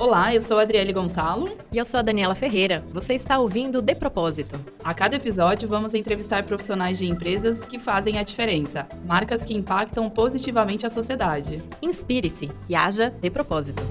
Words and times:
Olá, 0.00 0.34
eu 0.34 0.40
sou 0.40 0.58
a 0.58 0.62
Adriele 0.62 0.94
Gonçalo. 0.94 1.58
E 1.70 1.76
eu 1.76 1.84
sou 1.84 2.00
a 2.00 2.02
Daniela 2.02 2.34
Ferreira. 2.34 2.82
Você 2.90 3.12
está 3.12 3.38
ouvindo 3.38 3.82
De 3.82 3.94
Propósito. 3.94 4.58
A 4.82 4.94
cada 4.94 5.16
episódio, 5.16 5.68
vamos 5.68 5.92
entrevistar 5.92 6.42
profissionais 6.44 6.96
de 6.96 7.06
empresas 7.06 7.66
que 7.66 7.78
fazem 7.78 8.18
a 8.18 8.22
diferença, 8.22 8.88
marcas 9.04 9.44
que 9.44 9.52
impactam 9.52 10.08
positivamente 10.08 10.86
a 10.86 10.90
sociedade. 10.90 11.62
Inspire-se 11.82 12.50
e 12.66 12.74
haja 12.74 13.10
de 13.10 13.28
propósito. 13.28 13.82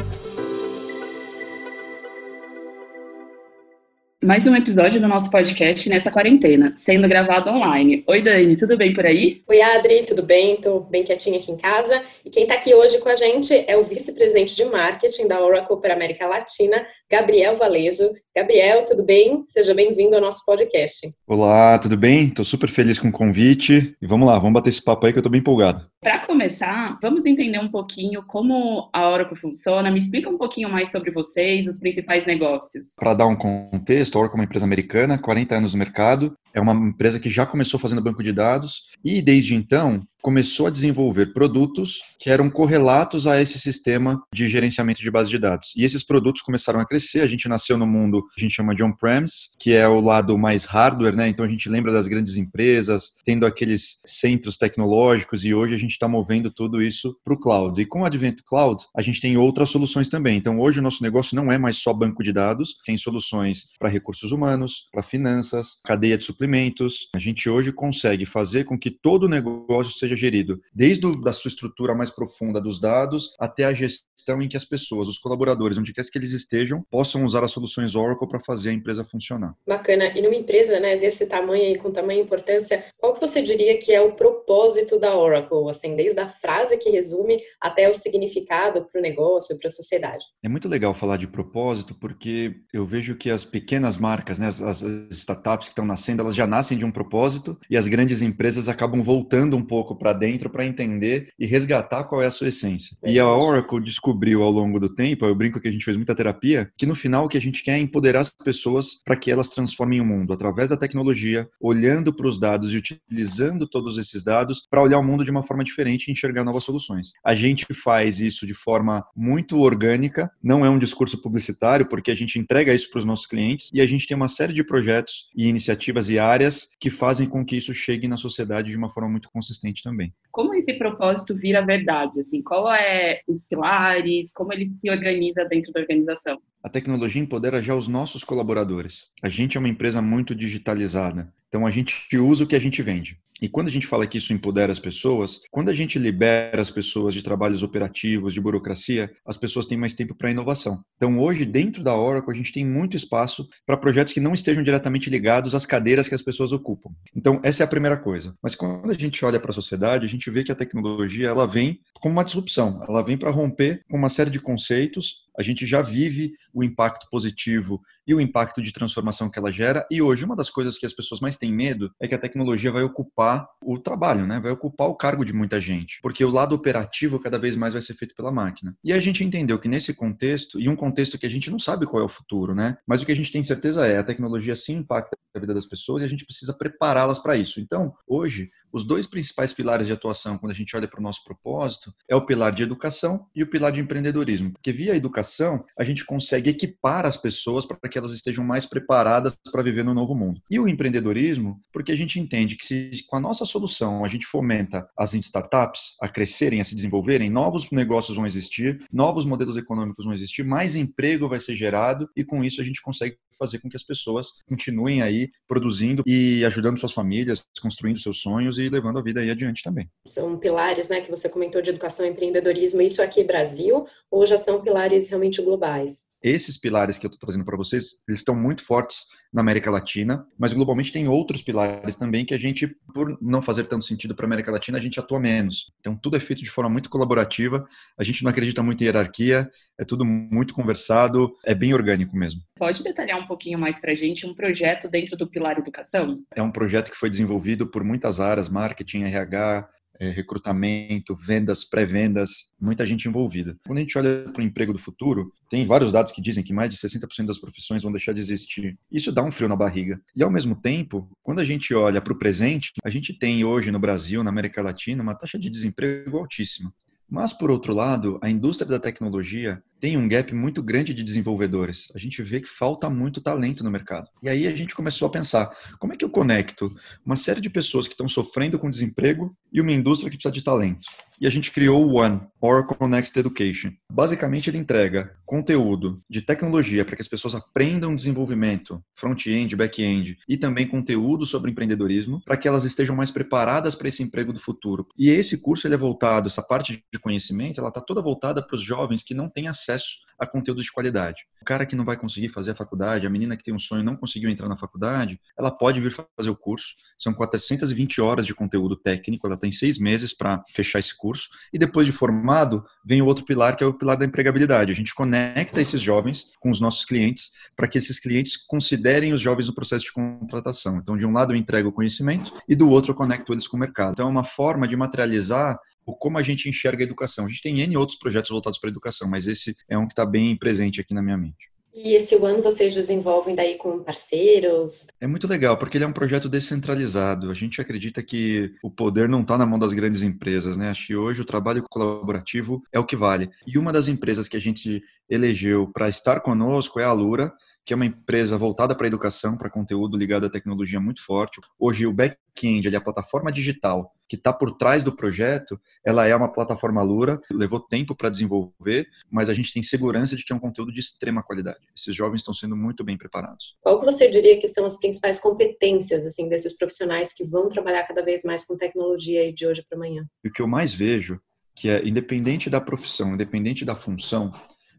Mais 4.22 4.46
um 4.46 4.54
episódio 4.54 5.00
do 5.00 5.08
nosso 5.08 5.32
podcast 5.32 5.88
nessa 5.88 6.12
quarentena, 6.12 6.74
sendo 6.76 7.08
gravado 7.08 7.50
online. 7.50 8.04
Oi, 8.06 8.22
Dani, 8.22 8.58
tudo 8.58 8.78
bem 8.78 8.94
por 8.94 9.06
aí? 9.06 9.42
Oi, 9.48 9.62
Adri, 9.62 10.04
tudo 10.04 10.22
bem? 10.22 10.58
Tô 10.58 10.82
bem 10.82 11.06
quietinha 11.06 11.40
aqui 11.40 11.50
em 11.50 11.56
casa. 11.56 12.04
E 12.26 12.30
quem 12.30 12.46
tá 12.46 12.56
aqui 12.56 12.74
hoje 12.74 13.00
com 13.00 13.08
a 13.08 13.16
gente 13.16 13.54
é 13.66 13.78
o 13.78 13.84
vice-presidente 13.84 14.58
de 14.58 14.66
marketing 14.66 15.26
da 15.26 15.42
Oracle 15.42 15.80
para 15.80 15.94
América 15.94 16.28
Latina, 16.28 16.86
Gabriel 17.10 17.56
Valejo. 17.56 18.12
Gabriel, 18.40 18.86
tudo 18.86 19.04
bem? 19.04 19.44
Seja 19.46 19.74
bem-vindo 19.74 20.16
ao 20.16 20.22
nosso 20.22 20.46
podcast. 20.46 21.14
Olá, 21.28 21.78
tudo 21.78 21.98
bem? 21.98 22.28
Estou 22.28 22.46
super 22.46 22.70
feliz 22.70 22.98
com 22.98 23.10
o 23.10 23.12
convite. 23.12 23.94
E 24.02 24.08
vamos 24.08 24.26
lá, 24.26 24.40
vamos 24.40 24.54
bater 24.54 24.70
esse 24.70 24.82
papo 24.82 25.06
aí 25.06 25.12
que 25.12 25.18
eu 25.18 25.20
estou 25.20 25.30
bem 25.30 25.42
empolgado. 25.42 25.86
Para 26.02 26.26
começar, 26.26 26.98
vamos 27.02 27.26
entender 27.26 27.60
um 27.60 27.68
pouquinho 27.68 28.24
como 28.26 28.90
a 28.94 29.10
Oracle 29.10 29.36
funciona. 29.36 29.92
Me 29.92 30.00
explica 30.00 30.30
um 30.30 30.38
pouquinho 30.38 30.70
mais 30.70 30.90
sobre 30.90 31.12
vocês, 31.12 31.68
os 31.68 31.82
principais 31.82 32.26
negócios. 32.26 32.94
Para 32.96 33.14
dar 33.14 33.28
um 33.28 33.36
contexto, 33.36 34.16
a 34.16 34.22
Oracle 34.22 34.38
é 34.38 34.40
uma 34.40 34.46
empresa 34.46 34.66
americana, 34.66 35.18
40 35.18 35.56
anos 35.56 35.74
no 35.74 35.80
mercado, 35.80 36.34
é 36.54 36.60
uma 36.62 36.74
empresa 36.74 37.20
que 37.20 37.30
já 37.30 37.46
começou 37.46 37.80
fazendo 37.80 38.02
banco 38.02 38.24
de 38.24 38.32
dados 38.32 38.90
e 39.04 39.22
desde 39.22 39.56
então 39.56 40.02
começou 40.22 40.68
a 40.68 40.70
desenvolver 40.70 41.28
produtos 41.28 42.02
que 42.20 42.30
eram 42.30 42.50
correlatos 42.50 43.26
a 43.26 43.42
esse 43.42 43.58
sistema 43.58 44.22
de 44.34 44.50
gerenciamento 44.50 45.02
de 45.02 45.10
base 45.10 45.30
de 45.30 45.40
dados. 45.40 45.74
E 45.76 45.84
esses 45.84 46.04
produtos 46.04 46.42
começaram 46.42 46.80
a 46.80 46.86
crescer. 46.86 47.22
A 47.22 47.28
gente 47.28 47.48
nasceu 47.48 47.78
no 47.78 47.88
mundo, 47.88 48.26
a 48.38 48.42
gente 48.42 48.54
chama 48.54 48.76
de 48.76 48.84
on-premise, 48.84 49.50
que 49.58 49.72
é 49.74 49.88
o 49.88 50.02
lado 50.02 50.38
mais 50.38 50.66
hardware, 50.66 51.16
né? 51.16 51.30
Então 51.30 51.46
a 51.46 51.48
gente 51.48 51.70
lembra 51.70 51.92
das 51.92 52.08
grandes 52.08 52.36
empresas 52.36 53.14
tendo 53.24 53.46
aqueles 53.46 54.00
centros 54.06 54.58
tecnológicos 54.58 55.46
e 55.46 55.54
hoje 55.54 55.76
a 55.76 55.80
gente 55.80 55.92
está 55.92 56.08
movendo 56.08 56.52
tudo 56.52 56.82
isso 56.82 57.16
para 57.24 57.34
o 57.34 57.40
cloud. 57.40 57.82
E 57.82 57.86
com 57.86 58.02
o 58.02 58.06
advento 58.06 58.44
cloud, 58.46 58.84
a 58.96 59.02
gente 59.02 59.22
tem 59.22 59.38
outras 59.38 59.70
soluções 59.70 60.10
também. 60.10 60.38
Então 60.38 60.60
hoje 60.60 60.80
o 60.80 60.84
nosso 60.84 61.02
negócio 61.02 61.36
não 61.36 61.52
é 61.52 61.58
mais 61.58 61.78
só 61.78 61.94
banco 61.94 62.22
de 62.24 62.34
dados, 62.34 62.76
tem 62.86 62.98
soluções 62.98 63.68
para 63.80 63.90
recursos 63.90 64.32
humanos, 64.32 64.88
para 64.92 65.02
finanças, 65.02 65.80
cadeia 65.86 66.18
de 66.18 66.26
suplementos. 66.40 67.10
A 67.14 67.20
gente 67.20 67.50
hoje 67.50 67.74
consegue 67.74 68.26
fazer 68.26 68.64
com 68.64 68.80
que 68.80 68.90
todo 68.90 69.24
o 69.24 69.28
negócio 69.28 69.92
seja 69.92 70.16
gerido, 70.16 70.62
desde 70.74 71.06
a 71.06 71.12
da 71.12 71.34
sua 71.34 71.50
estrutura 71.50 71.94
mais 71.94 72.10
profunda 72.10 72.62
dos 72.62 72.80
dados 72.80 73.36
até 73.38 73.66
a 73.66 73.74
gestão 73.74 74.42
em 74.42 74.48
que 74.48 74.58
as 74.58 74.66
pessoas, 74.66 75.08
os 75.08 75.18
colaboradores, 75.18 75.78
onde 75.78 75.94
quer 75.94 76.04
que 76.10 76.18
eles 76.18 76.32
estejam, 76.32 76.84
possam 76.90 77.26
usar 77.26 77.44
as 77.44 77.52
soluções 77.52 77.96
Oracle 77.96 78.28
para 78.28 78.40
fazer 78.40 78.70
a 78.70 78.74
empresa 78.74 79.04
funcionar. 79.04 79.54
Bacana. 79.68 80.06
E 80.16 80.22
numa 80.22 80.36
empresa 80.36 80.80
né, 80.80 80.98
desse 80.98 81.26
tamanho 81.26 81.74
e 81.74 81.78
com 81.78 81.92
tamanha 81.92 82.22
importância, 82.22 82.86
qual 82.98 83.14
que 83.14 83.22
você 83.22 83.42
diria 83.42 83.78
que 83.78 83.92
é 83.92 84.02
o 84.02 84.14
propósito 84.14 85.00
da 85.00 85.16
Oracle? 85.16 85.70
Assim, 85.70 85.96
desde 85.96 86.20
a 86.20 86.28
frase 86.28 86.78
que 86.78 86.90
resume 86.90 87.40
até 87.62 87.90
o 87.90 87.94
significado 87.94 88.86
para 88.86 89.00
o 89.00 89.02
negócio, 89.02 89.58
para 89.60 89.68
a 89.68 89.72
sociedade. 89.72 90.26
É 90.44 90.50
muito 90.50 90.68
legal 90.68 90.94
falar 90.94 91.18
de 91.18 91.28
propósito 91.28 91.96
porque 91.96 92.56
eu 92.74 92.86
vejo 92.86 93.16
que 93.16 93.30
as 93.30 93.44
pequenas 93.44 93.98
marcas, 93.98 94.40
né, 94.40 94.48
as, 94.48 94.62
as 94.62 94.82
startups 95.12 95.68
que 95.68 95.72
estão 95.72 95.86
nascendo, 95.86 96.22
elas 96.30 96.36
já 96.36 96.46
nascem 96.46 96.78
de 96.78 96.86
um 96.86 96.92
propósito 96.92 97.58
e 97.70 97.76
as 97.76 97.88
grandes 97.88 98.22
empresas 98.22 98.70
acabam 98.70 99.02
voltando 99.02 99.58
um 99.58 99.64
pouco 99.64 99.96
para 99.96 100.14
dentro 100.14 100.50
para 100.50 100.66
entender 100.66 101.30
e 101.40 101.46
resgatar 101.46 102.04
qual 102.04 102.22
é 102.22 102.28
a 102.28 102.32
sua 102.32 102.50
essência. 102.50 102.96
E 103.04 103.20
a 103.20 103.28
Oracle 103.28 103.84
descobriu 103.84 104.44
ao 104.44 104.52
longo 104.52 104.80
do 104.80 104.94
tempo, 104.94 105.26
eu 105.26 105.34
brinco 105.34 105.60
que 105.60 105.68
a 105.68 105.72
gente 105.72 105.84
fez 105.84 105.98
muita 105.98 106.14
terapia, 106.14 106.70
que 106.78 106.86
no 106.86 106.94
final 106.94 107.26
o 107.26 107.28
que 107.28 107.38
a 107.38 107.42
gente 107.42 107.64
quer 107.64 107.78
é 107.78 107.80
empoderar 107.80 108.22
as 108.22 108.30
pessoas 108.30 109.02
para 109.04 109.16
que 109.16 109.32
elas 109.32 109.50
transformem 109.50 110.00
o 110.00 110.06
mundo 110.06 110.32
através 110.32 110.70
da 110.70 110.78
tecnologia, 110.78 111.50
olhando 111.60 112.14
para 112.14 112.28
os 112.28 112.40
dados 112.40 112.74
e 112.74 112.78
utilizando 112.78 113.68
todos 113.68 113.98
esses 113.98 114.24
dados 114.24 114.68
para 114.70 114.82
olhar 114.82 115.00
o 115.00 115.04
mundo 115.04 115.26
de 115.26 115.32
uma 115.32 115.44
forma 115.44 115.64
diferente 115.64 116.08
e 116.08 116.12
enxergar 116.12 116.44
novas 116.44 116.64
soluções. 116.64 117.12
A 117.26 117.34
gente 117.34 117.66
faz 117.74 118.20
isso 118.20 118.46
de 118.46 118.54
forma 118.54 119.04
muito 119.16 119.60
orgânica, 119.60 120.30
não 120.44 120.66
é 120.66 120.70
um 120.70 120.78
discurso 120.78 121.20
publicitário, 121.22 121.88
porque 121.88 122.12
a 122.12 122.16
gente 122.16 122.38
entrega 122.38 122.74
isso 122.74 122.90
para 122.92 123.00
os 123.00 123.06
nossos 123.06 123.26
clientes 123.26 123.70
e 123.74 123.82
a 123.82 123.88
gente 123.88 124.06
tem 124.06 124.16
uma 124.16 124.28
série 124.28 124.54
de 124.54 124.64
projetos 124.64 125.30
e 125.36 125.48
iniciativas 125.48 126.10
e 126.10 126.19
áreas 126.20 126.70
que 126.80 126.90
fazem 126.90 127.28
com 127.28 127.46
que 127.46 127.56
isso 127.56 127.74
chegue 127.74 128.08
na 128.08 128.18
sociedade 128.18 128.70
de 128.70 128.78
uma 128.78 128.90
forma 128.90 129.10
muito 129.10 129.30
consistente 129.30 129.84
também. 129.84 130.14
Como 130.40 130.56
esse 130.56 130.74
propósito 130.76 131.36
vira 131.36 131.66
verdade? 131.66 132.22
Assim, 132.22 132.42
qual 132.42 132.74
é 132.74 133.20
os 133.28 133.46
pilares? 133.46 134.32
Como 134.32 134.54
ele 134.54 134.66
se 134.68 134.90
organiza 134.90 135.44
dentro 135.44 135.74
da 135.74 135.82
organização? 135.82 136.40
A 136.64 136.70
tecnologia 136.70 137.22
empodera 137.22 137.62
já 137.62 137.76
os 137.76 137.90
nossos 137.90 138.24
colaboradores. 138.24 139.08
A 139.22 139.28
gente 139.28 139.58
é 139.58 139.60
uma 139.60 139.68
empresa 139.68 140.02
muito 140.02 140.34
digitalizada, 140.34 141.34
então 141.50 141.68
a 141.68 141.72
gente 141.72 142.18
usa 142.18 142.46
o 142.46 142.48
que 142.48 142.56
a 142.56 142.60
gente 142.60 142.82
vende. 142.82 143.20
E 143.42 143.48
quando 143.48 143.70
a 143.70 143.72
gente 143.72 143.88
fala 143.88 144.06
que 144.06 144.18
isso 144.18 144.34
empodera 144.34 144.72
as 144.72 144.80
pessoas, 144.80 145.42
quando 145.50 145.70
a 145.70 145.74
gente 145.74 145.98
libera 145.98 146.62
as 146.62 146.70
pessoas 146.70 147.14
de 147.14 147.24
trabalhos 147.24 147.64
operativos, 147.64 148.34
de 148.34 148.42
burocracia, 148.42 149.10
as 149.26 149.38
pessoas 149.38 149.66
têm 149.66 149.78
mais 149.78 149.94
tempo 149.94 150.14
para 150.14 150.30
inovação. 150.30 150.84
Então, 150.98 151.18
hoje, 151.20 151.46
dentro 151.46 151.82
da 151.82 151.96
Oracle, 151.96 152.34
a 152.34 152.36
gente 152.36 152.52
tem 152.52 152.66
muito 152.66 152.98
espaço 152.98 153.48
para 153.66 153.78
projetos 153.78 154.14
que 154.14 154.20
não 154.20 154.34
estejam 154.34 154.62
diretamente 154.62 155.10
ligados 155.10 155.56
às 155.56 155.66
cadeiras 155.66 156.10
que 156.10 156.16
as 156.16 156.22
pessoas 156.22 156.52
ocupam. 156.52 156.92
Então, 157.16 157.40
essa 157.42 157.64
é 157.64 157.66
a 157.66 157.68
primeira 157.68 157.98
coisa. 157.98 158.36
Mas 158.44 158.56
quando 158.56 158.92
a 158.92 158.94
gente 158.94 159.24
olha 159.24 159.40
para 159.40 159.52
a 159.52 159.54
sociedade, 159.54 160.06
a 160.06 160.10
gente 160.10 160.29
vê 160.30 160.44
que 160.44 160.52
a 160.52 160.56
tecnologia 160.56 161.28
ela 161.28 161.46
vem 161.46 161.80
como 162.00 162.14
uma 162.14 162.24
disrupção, 162.24 162.84
ela 162.88 163.04
vem 163.04 163.18
para 163.18 163.32
romper 163.32 163.84
com 163.90 163.98
uma 163.98 164.10
série 164.10 164.30
de 164.30 164.40
conceitos 164.40 165.29
a 165.40 165.44
gente 165.44 165.66
já 165.66 165.82
vive 165.82 166.34
o 166.54 166.64
impacto 166.64 167.08
positivo 167.10 167.82
e 168.06 168.14
o 168.14 168.20
impacto 168.20 168.62
de 168.62 168.74
transformação 168.74 169.30
que 169.30 169.40
ela 169.40 169.52
gera. 169.52 169.88
E 169.90 170.02
hoje, 170.02 170.26
uma 170.26 170.36
das 170.36 170.50
coisas 170.50 170.78
que 170.78 170.86
as 170.86 170.92
pessoas 170.92 171.22
mais 171.22 171.38
têm 171.38 171.54
medo 171.54 171.90
é 171.98 172.08
que 172.08 172.14
a 172.14 172.18
tecnologia 172.18 172.72
vai 172.74 172.84
ocupar 172.84 173.48
o 173.64 173.80
trabalho, 173.80 174.28
né? 174.28 174.38
vai 174.40 174.52
ocupar 174.52 174.90
o 174.90 174.96
cargo 174.96 175.24
de 175.24 175.32
muita 175.32 175.62
gente, 175.62 176.00
porque 176.02 176.26
o 176.26 176.30
lado 176.30 176.54
operativo 176.54 177.20
cada 177.20 177.40
vez 177.40 177.56
mais 177.56 177.72
vai 177.72 177.82
ser 177.82 177.94
feito 177.94 178.14
pela 178.14 178.32
máquina. 178.32 178.76
E 178.84 178.92
a 178.92 179.00
gente 179.00 179.24
entendeu 179.24 179.58
que 179.58 179.70
nesse 179.70 179.94
contexto, 179.94 180.60
e 180.60 180.68
um 180.68 180.76
contexto 180.76 181.18
que 181.18 181.26
a 181.26 181.30
gente 181.30 181.50
não 181.50 181.60
sabe 181.60 181.86
qual 181.86 182.02
é 182.02 182.06
o 182.06 182.10
futuro, 182.10 182.54
né? 182.54 182.78
mas 182.86 183.02
o 183.02 183.06
que 183.06 183.12
a 183.12 183.16
gente 183.16 183.32
tem 183.32 183.44
certeza 183.44 183.88
é 183.88 183.98
a 183.98 184.04
tecnologia 184.04 184.56
sim 184.56 184.78
impacta 184.80 185.18
a 185.36 185.40
vida 185.40 185.54
das 185.54 185.66
pessoas 185.66 186.02
e 186.02 186.06
a 186.06 186.08
gente 186.08 186.26
precisa 186.26 186.54
prepará-las 186.54 187.20
para 187.20 187.38
isso. 187.38 187.60
Então, 187.60 187.94
hoje, 188.08 188.50
os 188.74 188.84
dois 188.84 189.08
principais 189.08 189.54
pilares 189.54 189.88
de 189.88 189.94
atuação, 189.94 190.38
quando 190.38 190.52
a 190.52 190.56
gente 190.56 190.76
olha 190.76 190.88
para 190.88 191.00
o 191.00 191.04
nosso 191.04 191.24
propósito, 191.24 191.94
é 192.10 192.16
o 192.16 192.26
pilar 192.26 192.52
de 192.52 192.64
educação 192.64 193.28
e 193.36 193.44
o 193.44 193.48
pilar 193.48 193.72
de 193.72 193.82
empreendedorismo. 193.82 194.52
Porque 194.54 194.74
via 194.74 194.96
educação, 194.96 195.29
a 195.78 195.84
gente 195.84 196.06
consegue 196.06 196.50
equipar 196.50 197.06
as 197.06 197.18
pessoas 197.18 197.66
para 197.66 197.90
que 197.90 197.98
elas 197.98 198.12
estejam 198.12 198.44
mais 198.44 198.66
preparadas 198.66 199.36
para 199.52 199.64
viver 199.64 199.84
no 199.84 199.94
novo 199.94 200.16
mundo. 200.16 200.42
E 200.50 200.60
o 200.60 200.68
empreendedorismo, 200.68 201.60
porque 201.72 201.92
a 201.92 201.96
gente 201.96 202.20
entende 202.20 202.56
que 202.56 202.66
se 202.66 202.92
com 203.08 203.18
a 203.18 203.20
nossa 203.20 203.46
solução 203.46 204.04
a 204.04 204.08
gente 204.08 204.26
fomenta 204.26 204.88
as 204.98 205.14
startups 205.14 205.96
a 206.02 206.08
crescerem, 206.08 206.62
a 206.62 206.64
se 206.64 206.76
desenvolverem, 206.76 207.30
novos 207.30 207.70
negócios 207.72 208.16
vão 208.16 208.26
existir, 208.26 208.86
novos 208.92 209.26
modelos 209.26 209.58
econômicos 209.58 210.06
vão 210.06 210.14
existir, 210.14 210.44
mais 210.44 210.76
emprego 210.76 211.30
vai 211.30 211.40
ser 211.40 211.56
gerado 211.56 212.10
e 212.16 212.24
com 212.24 212.44
isso 212.44 212.62
a 212.62 212.64
gente 212.64 212.82
consegue 212.82 213.18
fazer 213.40 213.60
com 213.60 213.70
que 213.70 213.78
as 213.78 213.84
pessoas 213.84 214.44
continuem 214.48 215.02
aí 215.02 215.30
produzindo 215.48 216.04
e 216.06 216.44
ajudando 216.46 216.78
suas 216.78 216.94
famílias, 216.94 217.44
construindo 217.62 217.98
seus 217.98 218.22
sonhos 218.22 218.60
e 218.60 218.70
levando 218.70 219.00
a 219.00 219.02
vida 219.02 219.22
aí 219.22 219.32
adiante 219.32 219.64
também. 219.64 219.90
São 220.06 220.38
pilares, 220.38 220.90
né, 220.90 221.02
que 221.02 221.10
você 221.10 221.30
comentou 221.30 221.62
de 221.62 221.70
educação 221.70 222.06
e 222.06 222.10
empreendedorismo, 222.10 222.82
isso 222.82 223.02
aqui 223.02 223.24
Brasil 223.24 223.88
ou 224.12 224.26
já 224.26 224.38
são 224.38 224.62
pilares 224.62 225.10
realmente 225.10 225.42
globais? 225.42 226.10
Esses 226.22 226.58
pilares 226.58 226.98
que 226.98 227.06
eu 227.06 227.10
estou 227.10 227.20
trazendo 227.20 227.46
para 227.46 227.56
vocês, 227.56 228.04
eles 228.08 228.20
estão 228.20 228.36
muito 228.36 228.62
fortes 228.64 229.06
na 229.32 229.42
América 229.42 229.72
Latina, 229.72 230.26
mas 230.38 230.54
globalmente 230.54 230.92
tem 230.92 231.08
outros 231.08 231.42
pilares 231.42 231.96
também 231.96 232.26
que 232.26 232.34
a 232.34 232.38
gente, 232.38 232.68
por 232.94 233.18
não 233.22 233.42
fazer 233.42 233.66
tanto 233.66 233.86
sentido 233.86 234.16
para 234.16 234.26
a 234.26 234.28
América 234.28 234.52
Latina, 234.52 234.78
a 234.78 234.82
gente 234.82 235.00
atua 235.00 235.20
menos. 235.20 235.72
Então 235.80 235.96
tudo 235.96 236.18
é 236.18 236.20
feito 236.20 236.44
de 236.44 236.50
forma 236.50 236.70
muito 236.70 236.90
colaborativa, 236.90 237.66
a 237.98 238.04
gente 238.04 238.24
não 238.24 238.32
acredita 238.32 238.62
muito 238.64 238.82
em 238.82 238.86
hierarquia, 238.86 239.50
é 239.78 239.86
tudo 239.86 240.04
muito 240.04 240.54
conversado, 240.54 241.32
é 241.46 241.56
bem 241.56 241.74
orgânico 241.74 242.18
mesmo. 242.18 242.42
Pode 242.58 242.84
detalhar 242.84 243.20
um 243.20 243.28
pouquinho 243.28 243.60
mais 243.60 243.80
para 243.80 243.92
a 243.92 243.96
gente 243.96 244.26
um 244.26 244.34
projeto 244.34 244.90
dentro 244.90 245.16
do 245.16 245.30
Pilar 245.30 245.58
Educação? 245.58 246.22
É 246.36 246.42
um 246.42 246.52
projeto 246.52 246.92
que 246.92 246.98
foi 246.98 247.10
desenvolvido 247.10 247.68
por 247.68 247.84
muitas 247.84 248.20
áreas, 248.20 248.50
marketing, 248.50 249.04
RH, 249.04 249.70
recrutamento, 250.00 251.16
vendas, 251.16 251.64
pré-vendas, 251.64 252.52
muita 252.60 252.86
gente 252.86 253.08
envolvida. 253.08 253.58
Quando 253.66 253.78
a 253.78 253.82
gente 253.82 253.98
olha 253.98 254.30
para 254.32 254.42
o 254.42 254.46
emprego 254.46 254.74
do 254.74 254.80
futuro, 254.80 255.32
tem 255.50 255.66
vários 255.66 255.92
dados 255.92 256.12
que 256.12 256.22
dizem 256.22 256.44
que 256.44 256.54
mais 256.54 256.70
de 256.70 256.78
60% 256.78 257.26
das 257.26 257.38
profissões 257.38 257.84
vão 257.84 257.92
deixar 257.92 258.14
de 258.14 258.20
existir. 258.20 258.78
Isso 258.92 259.12
dá 259.12 259.24
um 259.24 259.32
frio 259.32 259.50
na 259.50 259.56
barriga. 259.56 260.00
E 260.16 260.24
ao 260.24 260.32
mesmo 260.32 260.56
tempo, 260.56 261.10
quando 261.22 261.40
a 261.40 261.46
gente 261.46 261.74
olha 261.74 262.02
para 262.02 262.14
o 262.14 262.18
presente, 262.18 262.72
a 262.84 262.90
gente 262.90 263.14
tem 263.14 263.44
hoje 263.44 263.72
no 263.72 263.80
Brasil, 263.80 264.24
na 264.24 264.30
América 264.30 264.62
Latina, 264.62 265.04
uma 265.04 265.16
taxa 265.16 265.38
de 265.38 265.50
desemprego 265.50 266.18
altíssima. 266.18 266.74
Mas, 267.10 267.34
por 267.34 267.50
outro 267.50 267.74
lado, 267.74 268.20
a 268.22 268.30
indústria 268.30 268.70
da 268.70 268.80
tecnologia 268.80 269.62
tem 269.80 269.98
um 269.98 270.08
gap 270.08 270.34
muito 270.34 270.62
grande 270.62 270.94
de 270.94 271.04
desenvolvedores. 271.04 271.88
A 271.96 272.00
gente 272.00 272.22
vê 272.22 272.42
que 272.42 272.50
falta 272.50 272.90
muito 272.90 273.22
talento 273.22 273.64
no 273.64 273.72
mercado. 273.72 274.08
E 274.22 274.30
aí 274.30 274.48
a 274.48 274.56
gente 274.56 274.76
começou 274.76 275.08
a 275.08 275.12
pensar: 275.12 275.50
como 275.80 275.94
é 275.94 275.96
que 275.96 276.06
eu 276.06 276.10
conecto 276.10 276.70
uma 277.06 277.16
série 277.16 277.42
de 277.42 277.50
pessoas 277.50 277.88
que 277.88 277.94
estão 277.94 278.08
sofrendo 278.08 278.60
com 278.60 278.70
desemprego 278.70 279.36
e 279.52 279.62
uma 279.62 279.72
indústria 279.72 280.10
que 280.10 280.18
precisa 280.18 280.34
de 280.34 280.44
talento? 280.44 280.86
e 281.20 281.28
a 281.28 281.30
gente 281.30 281.52
criou 281.52 281.86
o 281.86 281.98
One, 281.98 282.22
Oracle 282.40 282.88
Next 282.88 283.18
Education. 283.20 283.72
Basicamente, 283.92 284.50
ele 284.50 284.58
entrega 284.58 285.14
conteúdo 285.26 286.02
de 286.10 286.22
tecnologia 286.22 286.86
para 286.86 286.96
que 286.96 287.02
as 287.02 287.08
pessoas 287.08 287.36
aprendam 287.36 287.96
desenvolvimento, 287.96 288.82
front-end, 288.96 289.56
back-end, 289.56 290.18
e 290.28 290.38
também 290.38 290.68
conteúdo 290.68 291.26
sobre 291.26 291.52
empreendedorismo, 291.52 292.22
para 292.24 292.38
que 292.38 292.48
elas 292.48 292.64
estejam 292.64 292.96
mais 292.96 293.12
preparadas 293.12 293.76
para 293.76 293.90
esse 293.90 294.02
emprego 294.02 294.32
do 294.32 294.40
futuro. 294.40 294.88
E 294.98 295.10
esse 295.10 295.42
curso 295.42 295.68
ele 295.68 295.76
é 295.76 295.78
voltado, 295.78 296.28
essa 296.28 296.42
parte 296.42 296.84
de 296.92 297.00
conhecimento, 297.00 297.60
ela 297.60 297.70
está 297.70 297.82
toda 297.82 298.02
voltada 298.02 298.46
para 298.46 298.56
os 298.56 298.62
jovens 298.62 299.04
que 299.04 299.14
não 299.14 299.30
têm 299.30 299.48
acesso 299.48 299.69
access 299.70 300.09
a 300.20 300.28
conteúdo 300.28 300.62
de 300.62 300.72
qualidade. 300.72 301.22
O 301.42 301.46
cara 301.46 301.66
que 301.66 301.76
não 301.76 301.86
vai 301.86 301.96
conseguir 301.96 302.30
fazer 302.30 302.52
a 302.52 302.56
faculdade, 302.56 303.08
a 303.08 303.10
menina 303.10 303.38
que 303.38 303.44
tem 303.44 303.54
um 303.54 303.60
sonho 303.60 303.82
e 303.82 303.84
não 303.84 303.96
conseguiu 303.96 304.30
entrar 304.30 304.48
na 304.48 304.58
faculdade, 304.58 305.20
ela 305.38 305.50
pode 305.50 305.80
vir 305.80 305.92
fazer 305.92 306.30
o 306.30 306.36
curso. 306.36 306.76
São 306.98 307.14
420 307.14 308.02
horas 308.02 308.26
de 308.26 308.36
conteúdo 308.36 308.76
técnico, 308.76 309.26
ela 309.26 309.38
tem 309.38 309.52
seis 309.52 309.80
meses 309.80 310.14
para 310.14 310.44
fechar 310.54 310.80
esse 310.80 310.96
curso. 310.98 311.30
E 311.54 311.58
depois 311.58 311.86
de 311.86 311.94
formado, 311.94 312.64
vem 312.86 313.02
o 313.02 313.06
outro 313.06 313.24
pilar, 313.24 313.56
que 313.56 313.64
é 313.64 313.68
o 313.68 313.74
pilar 313.74 313.98
da 313.98 314.06
empregabilidade. 314.06 314.72
A 314.72 314.76
gente 314.76 314.94
conecta 314.94 315.62
esses 315.62 315.82
jovens 315.82 316.26
com 316.40 316.50
os 316.50 316.60
nossos 316.60 316.84
clientes 316.84 317.32
para 317.56 317.68
que 317.68 317.78
esses 317.78 318.00
clientes 318.00 318.36
considerem 318.36 319.14
os 319.14 319.22
jovens 319.22 319.48
no 319.48 319.56
processo 319.56 319.86
de 319.86 319.94
contratação. 319.94 320.78
Então, 320.78 320.98
de 320.98 321.06
um 321.06 321.14
lado 321.14 321.34
eu 321.34 321.38
entrego 321.38 321.70
o 321.70 321.74
conhecimento 321.74 322.34
e 322.48 322.56
do 322.56 322.70
outro 322.70 322.92
eu 322.92 322.96
conecto 322.96 323.34
eles 323.34 323.48
com 323.48 323.56
o 323.56 323.60
mercado. 323.60 323.94
Então, 323.94 324.08
é 324.08 324.12
uma 324.12 324.26
forma 324.26 324.68
de 324.68 324.76
materializar 324.76 325.58
como 326.00 326.18
a 326.18 326.24
gente 326.24 326.50
enxerga 326.50 326.84
a 326.84 326.86
educação. 326.86 327.26
A 327.26 327.30
gente 327.30 327.42
tem 327.42 327.60
N 327.62 327.78
outros 327.78 327.98
projetos 327.98 328.30
voltados 328.30 328.60
para 328.60 328.70
a 328.70 328.72
educação, 328.72 329.08
mas 329.08 329.28
esse 329.28 329.56
é 329.68 329.78
um 329.78 329.88
que 329.88 329.94
está 329.94 330.06
bem 330.10 330.36
presente 330.36 330.82
aqui 330.82 330.94
na 330.94 331.02
minha 331.02 331.18
mente. 331.18 331.50
E 331.74 331.94
esse 331.94 332.16
ano 332.16 332.42
vocês 332.42 332.74
desenvolvem 332.74 333.36
daí 333.36 333.56
com 333.56 333.84
parceiros? 333.84 334.88
É 335.00 335.08
muito 335.08 335.28
legal, 335.28 335.56
porque 335.56 335.78
ele 335.78 335.86
é 335.86 335.88
um 335.88 335.94
projeto 335.94 336.28
descentralizado. 336.28 337.30
A 337.30 337.34
gente 337.34 337.62
acredita 337.62 338.02
que 338.04 338.54
o 338.64 338.70
poder 338.70 339.08
não 339.08 339.22
está 339.22 339.38
na 339.38 339.46
mão 339.46 339.58
das 339.58 339.72
grandes 339.72 340.02
empresas, 340.02 340.58
né? 340.58 340.70
Acho 340.70 340.88
que 340.88 340.96
hoje 340.96 341.22
o 341.22 341.26
trabalho 341.26 341.64
colaborativo 341.70 342.62
é 342.74 342.80
o 342.80 342.86
que 342.86 342.96
vale. 342.96 343.30
E 343.48 343.58
uma 343.58 343.72
das 343.72 343.88
empresas 343.88 344.28
que 344.28 344.36
a 344.36 344.42
gente 344.42 344.84
elegeu 345.10 345.72
para 345.72 345.88
estar 345.88 346.20
conosco 346.22 346.80
é 346.80 346.84
a 346.84 346.92
Lura, 346.92 347.32
que 347.66 347.74
é 347.74 347.76
uma 347.76 347.86
empresa 347.86 348.38
voltada 348.38 348.76
para 348.76 348.88
a 348.88 348.90
educação, 348.90 349.38
para 349.38 349.50
conteúdo 349.50 349.98
ligado 349.98 350.26
à 350.26 350.30
tecnologia 350.30 350.80
muito 350.80 351.04
forte. 351.04 351.40
Hoje 351.60 351.86
o 351.86 351.94
back-end, 351.94 352.68
é 352.68 352.76
a 352.76 352.82
plataforma 352.82 353.32
digital 353.32 353.94
que 354.10 354.16
está 354.16 354.34
por 354.34 354.58
trás 354.58 354.84
do 354.84 354.92
projeto, 354.92 355.62
ela 355.86 356.08
é 356.08 356.16
uma 356.16 356.32
plataforma 356.32 356.82
Lura, 356.82 357.22
levou 357.32 357.60
tempo 357.60 357.96
para 357.96 358.10
desenvolver, 358.10 358.88
mas 359.10 359.30
a 359.30 359.36
gente 359.36 359.54
tem 359.54 359.62
segurança 359.62 360.16
de 360.16 360.26
que 360.26 360.34
é 360.34 360.36
um 360.36 360.40
conteúdo 360.40 360.74
de 360.74 360.80
extrema 360.80 361.22
qualidade. 361.22 361.60
Esses 361.78 361.94
jovens 361.94 362.22
estão 362.22 362.34
sendo 362.34 362.58
muito 362.58 362.84
bem 362.84 362.98
preparados. 362.98 363.56
Qual 363.62 363.80
que 363.80 363.86
você 363.86 364.10
diria 364.10 364.40
que 364.40 364.48
são 364.48 364.66
as 364.66 364.80
principais 364.80 365.20
competências 365.20 366.08
assim 366.08 366.28
desses 366.28 366.58
profissionais 366.58 367.14
que 367.14 367.24
vão 367.24 367.48
trabalhar 367.50 367.84
cada 367.84 368.02
vez 368.04 368.24
mais 368.24 368.44
com 368.46 368.58
tecnologia 368.58 369.32
de 369.32 369.46
hoje 369.46 369.64
para 369.70 369.78
amanhã? 369.78 370.04
o 370.26 370.32
que 370.32 370.42
eu 370.42 370.48
mais 370.48 370.74
vejo, 370.74 371.20
que 371.56 371.70
é 371.70 371.88
independente 371.88 372.50
da 372.50 372.60
profissão, 372.60 373.14
independente 373.14 373.64
da 373.64 373.76
função, 373.76 374.34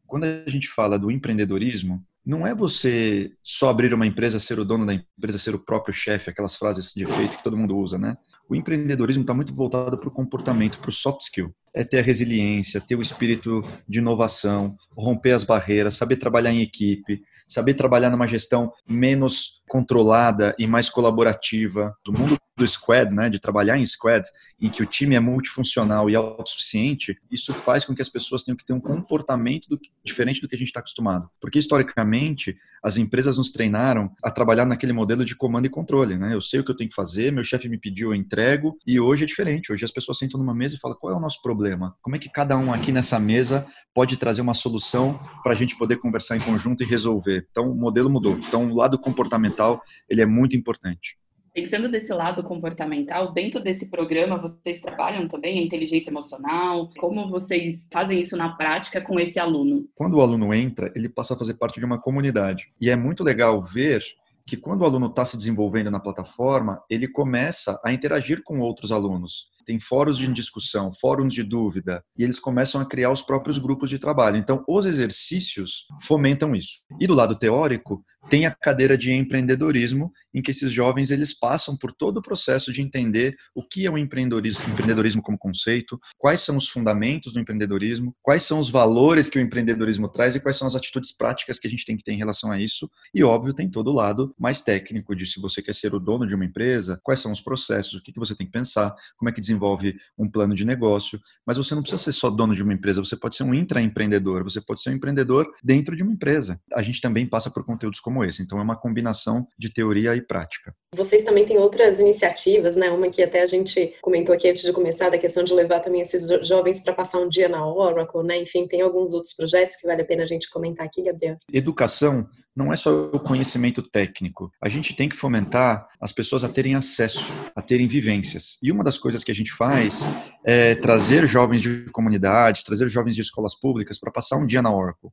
quando 0.06 0.25
a 0.25 0.50
gente 0.50 0.69
fala 0.69 0.99
do 0.99 1.11
empreendedorismo, 1.11 2.05
não 2.25 2.46
é 2.46 2.55
você 2.55 3.32
só 3.43 3.70
abrir 3.70 3.94
uma 3.94 4.06
empresa, 4.06 4.38
ser 4.38 4.58
o 4.58 4.64
dono 4.64 4.84
da 4.87 4.94
empresa, 4.94 5.38
ser 5.38 5.55
o 5.55 5.58
próprio 5.58 5.94
chefe, 5.94 6.31
aquelas 6.31 6.55
frases 6.55 6.93
de 6.94 7.05
efeito 7.05 7.37
que 7.37 7.43
todo 7.43 7.56
mundo 7.56 7.76
usa, 7.76 7.99
né? 7.99 8.17
O 8.49 8.55
empreendedorismo 8.55 9.22
está 9.22 9.34
muito 9.34 9.55
voltado 9.55 9.99
para 9.99 10.08
o 10.08 10.12
comportamento, 10.12 10.78
para 10.78 10.90
o 10.90 10.93
soft 10.93 11.22
skill. 11.22 11.55
É 11.72 11.84
ter 11.84 11.99
a 11.99 12.02
resiliência, 12.02 12.81
ter 12.81 12.96
o 12.96 13.02
espírito 13.02 13.62
de 13.88 13.99
inovação, 13.99 14.76
romper 14.96 15.32
as 15.32 15.44
barreiras, 15.44 15.94
saber 15.94 16.17
trabalhar 16.17 16.52
em 16.52 16.62
equipe, 16.62 17.22
saber 17.46 17.75
trabalhar 17.75 18.11
numa 18.11 18.26
gestão 18.26 18.72
menos 18.88 19.62
controlada 19.69 20.55
e 20.58 20.67
mais 20.67 20.90
colaborativa. 20.90 21.94
O 22.08 22.12
mundo 22.12 22.37
do 22.56 22.67
squad, 22.67 23.14
né, 23.14 23.31
de 23.31 23.38
trabalhar 23.38 23.78
em 23.78 23.84
squad, 23.84 24.28
em 24.61 24.69
que 24.69 24.82
o 24.82 24.87
time 24.87 25.14
é 25.14 25.20
multifuncional 25.20 26.11
e 26.11 26.17
autossuficiente, 26.17 27.17
isso 27.31 27.55
faz 27.55 27.84
com 27.84 27.94
que 27.94 28.02
as 28.02 28.08
pessoas 28.08 28.43
tenham 28.43 28.56
que 28.56 28.66
ter 28.66 28.73
um 28.73 28.81
comportamento 28.81 29.69
do, 29.69 29.81
diferente 30.05 30.40
do 30.40 30.49
que 30.49 30.55
a 30.55 30.58
gente 30.58 30.69
está 30.69 30.81
acostumado. 30.81 31.31
Porque 31.40 31.58
historicamente 31.58 32.56
as 32.82 32.96
empresas 32.96 33.37
nos 33.37 33.50
treinaram 33.50 34.11
a 34.23 34.31
trabalhar 34.31 34.64
naquele 34.64 34.93
modelo 34.93 35.25
de 35.25 35.37
comando 35.37 35.66
e 35.66 35.70
controle, 35.70 36.16
né? 36.16 36.34
Eu 36.34 36.40
sei 36.40 36.61
o 36.61 36.64
que 36.64 36.70
eu 36.70 36.76
tenho 36.76 36.88
que 36.88 36.96
fazer, 36.96 37.31
meu 37.31 37.44
chefe 37.44 37.69
me 37.69 37.78
pediu, 37.78 38.11
eu 38.11 38.14
entrego, 38.14 38.76
e 38.87 38.99
hoje 38.99 39.25
é 39.25 39.26
diferente. 39.26 39.73
Hoje 39.73 39.84
as 39.84 39.93
pessoas 39.93 40.19
sentam 40.19 40.40
numa 40.40 40.55
mesa 40.55 40.75
e 40.75 40.78
falam 40.78 40.96
qual 40.99 41.12
é 41.12 41.16
o 41.16 41.20
nosso 41.20 41.40
problema? 41.43 41.60
Como 42.03 42.17
é 42.17 42.19
que 42.19 42.29
cada 42.29 42.57
um 42.57 42.73
aqui 42.73 42.93
nessa 42.93 43.19
mesa 43.19 43.67
pode 43.95 44.17
trazer 44.17 44.41
uma 44.41 44.55
solução 44.55 45.21
para 45.43 45.53
a 45.53 45.55
gente 45.55 45.77
poder 45.77 45.97
conversar 45.99 46.37
em 46.37 46.41
conjunto 46.41 46.83
e 46.83 46.87
resolver? 46.87 47.47
Então 47.51 47.71
o 47.71 47.75
modelo 47.75 48.11
mudou. 48.11 48.39
Então 48.39 48.71
o 48.71 48.75
lado 48.75 48.99
comportamental 48.99 49.83
ele 50.09 50.23
é 50.23 50.27
muito 50.27 50.57
importante. 50.57 51.19
Pensando 51.53 51.91
desse 51.91 52.12
lado 52.12 52.45
comportamental, 52.45 53.33
dentro 53.33 53.61
desse 53.61 53.91
programa 53.91 54.39
vocês 54.39 54.81
trabalham 54.81 55.27
também 55.27 55.59
a 55.59 55.62
inteligência 55.62 56.09
emocional? 56.09 56.89
Como 56.97 57.29
vocês 57.29 57.89
fazem 57.93 58.21
isso 58.21 58.37
na 58.37 58.51
prática 58.51 59.01
com 59.01 59.19
esse 59.19 59.39
aluno? 59.39 59.89
Quando 59.97 60.17
o 60.17 60.21
aluno 60.21 60.55
entra, 60.55 60.93
ele 60.95 61.09
passa 61.09 61.35
a 61.35 61.37
fazer 61.37 61.55
parte 61.55 61.81
de 61.81 61.85
uma 61.85 62.01
comunidade. 62.01 62.73
E 62.81 62.89
é 62.89 62.95
muito 62.95 63.25
legal 63.25 63.61
ver 63.62 64.01
que 64.50 64.56
quando 64.56 64.81
o 64.81 64.85
aluno 64.85 65.06
está 65.06 65.25
se 65.25 65.37
desenvolvendo 65.37 65.93
na 65.93 66.00
plataforma, 66.00 66.82
ele 66.91 67.06
começa 67.06 67.81
a 67.85 67.93
interagir 67.93 68.43
com 68.44 68.58
outros 68.58 68.91
alunos. 68.91 69.47
Tem 69.64 69.79
fóruns 69.79 70.19
de 70.19 70.26
discussão, 70.32 70.91
fóruns 70.93 71.32
de 71.32 71.44
dúvida, 71.44 72.02
e 72.19 72.25
eles 72.25 72.41
começam 72.41 72.81
a 72.81 72.85
criar 72.85 73.12
os 73.12 73.23
próprios 73.23 73.58
grupos 73.58 73.88
de 73.88 74.00
trabalho. 74.00 74.37
Então, 74.37 74.64
os 74.69 74.87
exercícios 74.87 75.85
fomentam 76.05 76.52
isso. 76.52 76.81
E 76.99 77.06
do 77.06 77.14
lado 77.14 77.38
teórico, 77.38 78.02
tem 78.31 78.47
a 78.47 78.53
cadeira 78.53 78.97
de 78.97 79.12
empreendedorismo, 79.12 80.12
em 80.32 80.41
que 80.41 80.53
esses 80.53 80.71
jovens 80.71 81.11
eles 81.11 81.37
passam 81.37 81.77
por 81.77 81.93
todo 81.93 82.19
o 82.19 82.23
processo 82.23 82.73
de 82.73 82.81
entender 82.81 83.37
o 83.53 83.67
que 83.67 83.85
é 83.85 83.91
o 83.91 83.99
empreendedorismo, 83.99 84.62
empreendedorismo 84.71 85.21
como 85.21 85.37
conceito, 85.37 86.00
quais 86.17 86.41
são 86.41 86.56
os 86.56 86.69
fundamentos 86.69 87.32
do 87.32 87.41
empreendedorismo, 87.41 88.15
quais 88.23 88.44
são 88.44 88.61
os 88.61 88.71
valores 88.71 89.29
que 89.29 89.37
o 89.37 89.41
empreendedorismo 89.41 90.09
traz 90.09 90.37
e 90.37 90.41
quais 90.41 90.56
são 90.56 90.69
as 90.69 90.77
atitudes 90.77 91.11
práticas 91.11 91.59
que 91.59 91.67
a 91.67 91.71
gente 91.71 91.85
tem 91.85 91.97
que 91.97 92.05
ter 92.05 92.12
em 92.12 92.19
relação 92.19 92.53
a 92.53 92.61
isso. 92.61 92.88
E 93.12 93.25
óbvio, 93.25 93.53
tem 93.53 93.69
todo 93.69 93.91
o 93.91 93.94
lado 93.94 94.33
mais 94.38 94.62
técnico 94.62 95.17
de 95.17 95.26
se 95.26 95.41
você 95.41 95.61
quer 95.61 95.75
ser 95.75 95.93
o 95.93 95.99
dono 95.99 96.25
de 96.25 96.35
uma 96.37 96.44
empresa, 96.44 97.00
quais 97.03 97.19
são 97.19 97.33
os 97.33 97.41
processos, 97.41 97.94
o 97.94 98.03
que, 98.03 98.12
que 98.12 98.19
você 98.21 98.37
tem 98.37 98.47
que 98.47 98.53
pensar, 98.53 98.94
como 99.17 99.29
é 99.29 99.33
que 99.33 99.41
desenvolve 99.41 99.97
um 100.17 100.31
plano 100.31 100.55
de 100.55 100.65
negócio. 100.65 101.21
Mas 101.44 101.56
você 101.56 101.75
não 101.75 101.83
precisa 101.83 102.00
ser 102.00 102.12
só 102.12 102.31
dono 102.31 102.55
de 102.55 102.62
uma 102.62 102.73
empresa, 102.73 103.03
você 103.05 103.17
pode 103.17 103.35
ser 103.35 103.43
um 103.43 103.53
intraempreendedor, 103.53 104.44
você 104.44 104.61
pode 104.61 104.81
ser 104.81 104.91
um 104.91 104.94
empreendedor 104.94 105.53
dentro 105.65 105.97
de 105.97 106.05
uma 106.05 106.12
empresa. 106.12 106.61
A 106.73 106.83
gente 106.83 107.00
também 107.00 107.26
passa 107.26 107.50
por 107.50 107.65
conteúdos 107.65 107.99
como 107.99 108.19
esse. 108.25 108.43
Então 108.43 108.58
é 108.58 108.62
uma 108.62 108.76
combinação 108.76 109.46
de 109.58 109.72
teoria 109.72 110.14
e 110.17 110.20
prática. 110.20 110.75
Vocês 110.94 111.22
também 111.22 111.46
têm 111.46 111.56
outras 111.56 112.00
iniciativas, 112.00 112.75
né? 112.75 112.90
Uma 112.90 113.08
que 113.11 113.22
até 113.22 113.43
a 113.43 113.46
gente 113.46 113.94
comentou 114.02 114.34
aqui 114.34 114.49
antes 114.49 114.62
de 114.62 114.72
começar, 114.72 115.08
da 115.08 115.19
questão 115.19 115.44
de 115.44 115.55
levar 115.55 115.81
também 115.81 116.00
esses 116.00 116.26
jovens 116.46 116.82
para 116.82 116.93
passar 116.93 117.19
um 117.19 117.28
dia 117.28 117.49
na 117.49 117.64
Oracle, 117.64 118.25
né? 118.25 118.40
Enfim, 118.43 118.67
tem 118.67 118.81
alguns 118.81 119.14
outros 119.14 119.32
projetos 119.34 119.76
que 119.76 119.87
vale 119.87 120.02
a 120.02 120.05
pena 120.05 120.25
a 120.25 120.26
gente 120.26 120.50
comentar 120.50 120.84
aqui, 120.84 121.02
Gabriel. 121.02 121.37
Educação 121.52 122.26
não 122.56 122.73
é 122.73 122.76
só 122.76 123.04
o 123.12 123.21
conhecimento 123.21 123.83
técnico. 123.83 124.50
A 124.61 124.68
gente 124.68 124.95
tem 124.95 125.09
que 125.09 125.16
fomentar 125.16 125.87
as 126.00 126.12
pessoas 126.12 126.42
a 126.42 126.49
terem 126.49 126.75
acesso, 126.75 127.33
a 127.54 127.62
terem 127.62 127.87
vivências. 127.87 128.59
E 128.62 128.73
uma 128.73 128.83
das 128.83 128.99
coisas 128.99 129.23
que 129.23 129.30
a 129.30 129.35
gente 129.35 129.52
faz 129.52 130.00
é 130.45 130.75
trazer 130.75 131.26
jovens 131.26 131.62
de 131.62 131.87
comunidades, 131.92 132.64
trazer 132.64 132.88
jovens 132.88 133.14
de 133.14 133.23
escolas 133.23 133.59
públicas 133.59 133.99
para 133.99 134.11
passar 134.11 134.37
um 134.37 134.47
dia 134.47 134.61
na 134.61 134.75
Oracle. 134.75 135.11